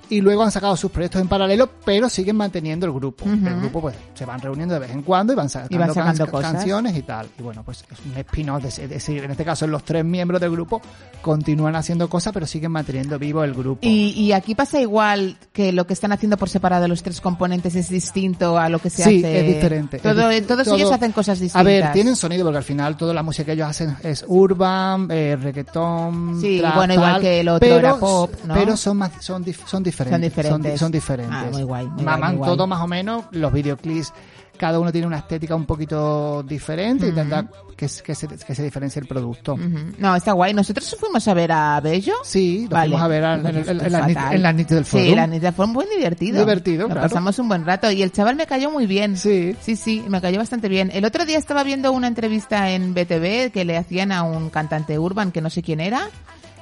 [0.09, 3.25] y luego han sacado sus proyectos en paralelo, pero siguen manteniendo el grupo.
[3.25, 3.47] Ujú.
[3.47, 5.93] El grupo pues se van reuniendo de vez en cuando y van sacando, Y van
[5.93, 6.51] sacando can- cosas.
[6.53, 7.27] canciones y tal.
[7.37, 10.51] Y bueno, pues es un spin-off, es decir, en este caso los tres miembros del
[10.51, 10.81] grupo
[11.21, 13.79] continúan haciendo cosas, pero siguen manteniendo vivo el grupo.
[13.81, 17.75] Y, y aquí pasa igual que lo que están haciendo por separado los tres componentes
[17.75, 19.39] es distinto a lo que se sí, hace.
[19.41, 19.99] es diferente.
[19.99, 21.59] Todo- Es todos todo- ellos hacen cosas distintas.
[21.59, 25.07] A ver, tienen sonido porque al final toda la música que ellos hacen es urban,
[25.11, 28.53] eh, reggaetón, Sí, trap, bueno, igual tal, que el otro pero, era pop, ¿no?
[28.53, 29.98] Pero son más, son, dif- son diferentes.
[30.07, 30.49] Son diferentes.
[30.49, 31.35] Son, di- son diferentes.
[31.35, 32.49] Ah, muy guay, muy guay, Maman guay.
[32.51, 34.13] todo más o menos, los videoclips,
[34.57, 37.15] cada uno tiene una estética un poquito diferente y Ujú.
[37.19, 37.43] tendrá
[37.77, 39.55] que, que, se, que se diferencie el producto.
[39.97, 40.53] No, está guay.
[40.53, 42.13] Nosotros fuimos a ver a Bello.
[42.25, 44.35] Sí, lo fuimos a ver al- en, el- en las nit- Fatal.
[44.35, 45.15] en las nits del Sí, forum.
[45.15, 45.29] las
[45.69, 46.39] muy divertido.
[46.39, 47.01] Divertido, Lo claro.
[47.07, 49.15] pasamos un buen rato y el chaval me cayó muy bien.
[49.15, 49.55] Sí.
[49.61, 50.91] Sí, sí, me cayó bastante bien.
[50.93, 54.99] El otro día estaba viendo una entrevista en BTV que le hacían a un cantante
[54.99, 56.09] urban que no sé quién era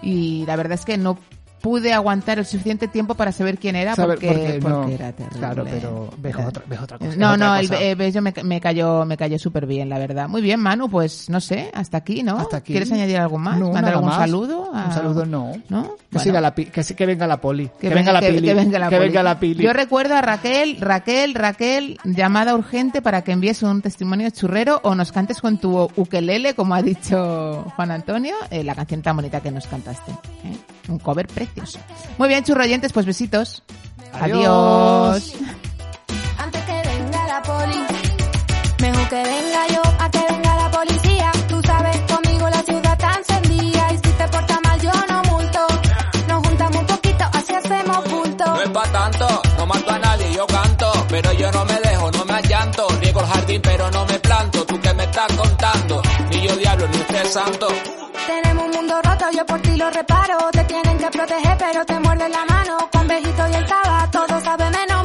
[0.03, 1.18] y la verdad es que no
[1.61, 4.75] pude aguantar el suficiente tiempo para saber quién era Saber- porque, porque no.
[4.81, 5.39] porque era terrible.
[5.39, 7.15] Claro, pero ves otra, ves otra cosa.
[7.17, 7.81] No, no, el cosa.
[7.81, 10.27] eh, Bello me, me cayó, me cayó súper bien, la verdad.
[10.29, 12.38] Muy bien, Manu, pues no sé, hasta aquí, ¿no?
[12.38, 12.73] Hasta aquí.
[12.73, 13.57] ¿Quieres añadir algo más?
[13.59, 14.17] No, ¿Mandar algún más.
[14.19, 14.69] saludo?
[14.71, 15.51] Un saludo no.
[15.69, 15.84] ¿No?
[15.84, 16.23] Que, Bueno.
[16.23, 17.67] siga la, que, venga la poli.
[17.79, 18.47] Que, Que venga la que- pili.
[18.47, 19.07] que venga la Que poli.
[19.09, 19.63] venga la pili.
[19.63, 24.95] Yo recuerdo a Raquel, Raquel, Raquel, llamada urgente para que envíes un testimonio churrero o
[24.95, 29.41] nos cantes con tu ukelele, como ha dicho Juan Antonio, eh, la canción tan bonita
[29.41, 30.11] que nos cantaste.
[30.11, 30.76] ¿eh?
[30.88, 31.80] Un cover precioso.
[32.18, 33.64] Muy bien, churroyentes, pues besitos.
[34.14, 34.38] Adiós.
[34.38, 35.34] Adiós.
[36.38, 37.85] Antes que venga la poli,
[38.81, 41.31] mejor que venga yo a que venga la policía.
[41.49, 45.68] Tú sabes, conmigo la ciudad está encendida y si te portas mal yo no multo.
[46.27, 48.45] Nos juntamos un poquito, así hacemos bulto.
[48.45, 50.91] No es pa' tanto, no mato a nadie, yo canto.
[51.09, 52.88] Pero yo no me dejo, no me allanto.
[53.01, 54.65] Riego el jardín, pero no me planto.
[54.65, 56.01] ¿Tú qué me estás contando?
[56.30, 57.68] Ni yo diablo, ni usted santo.
[58.26, 59.01] Tenemos un mundo
[59.31, 60.37] yo por ti lo reparo.
[60.51, 62.77] Te tienen que proteger, pero te muerde la mano.
[62.91, 64.96] Con Bejito y el Cava, todo sabe menos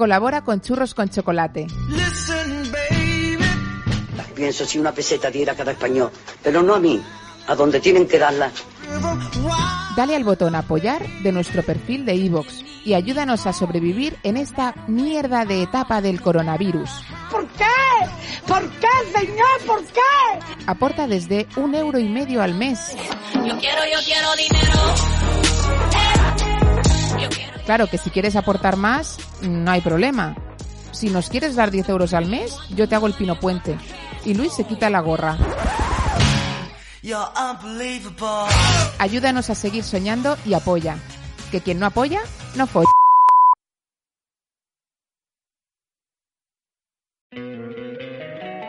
[0.00, 1.66] Colabora con Churros con Chocolate.
[4.34, 6.10] Pienso si una peseta diera a cada español,
[6.42, 6.98] pero no a mí,
[7.46, 8.50] a donde tienen que darla.
[9.94, 14.74] Dale al botón apoyar de nuestro perfil de iVoox y ayúdanos a sobrevivir en esta
[14.88, 16.88] mierda de etapa del coronavirus.
[17.30, 17.64] ¿Por qué?
[18.48, 19.66] ¿Por qué, señor?
[19.66, 20.64] ¿Por qué?
[20.66, 22.96] Aporta desde un euro y medio al mes.
[23.34, 26.09] Yo quiero, yo quiero dinero.
[27.70, 30.34] Claro que si quieres aportar más, no hay problema.
[30.90, 33.78] Si nos quieres dar 10 euros al mes, yo te hago el pino puente.
[34.24, 35.38] Y Luis se quita la gorra.
[38.98, 40.98] Ayúdanos a seguir soñando y apoya.
[41.52, 42.22] Que quien no apoya,
[42.56, 42.90] no folla.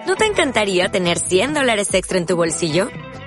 [0.05, 2.87] ¿No te encantaría tener 100 dólares extra en tu bolsillo?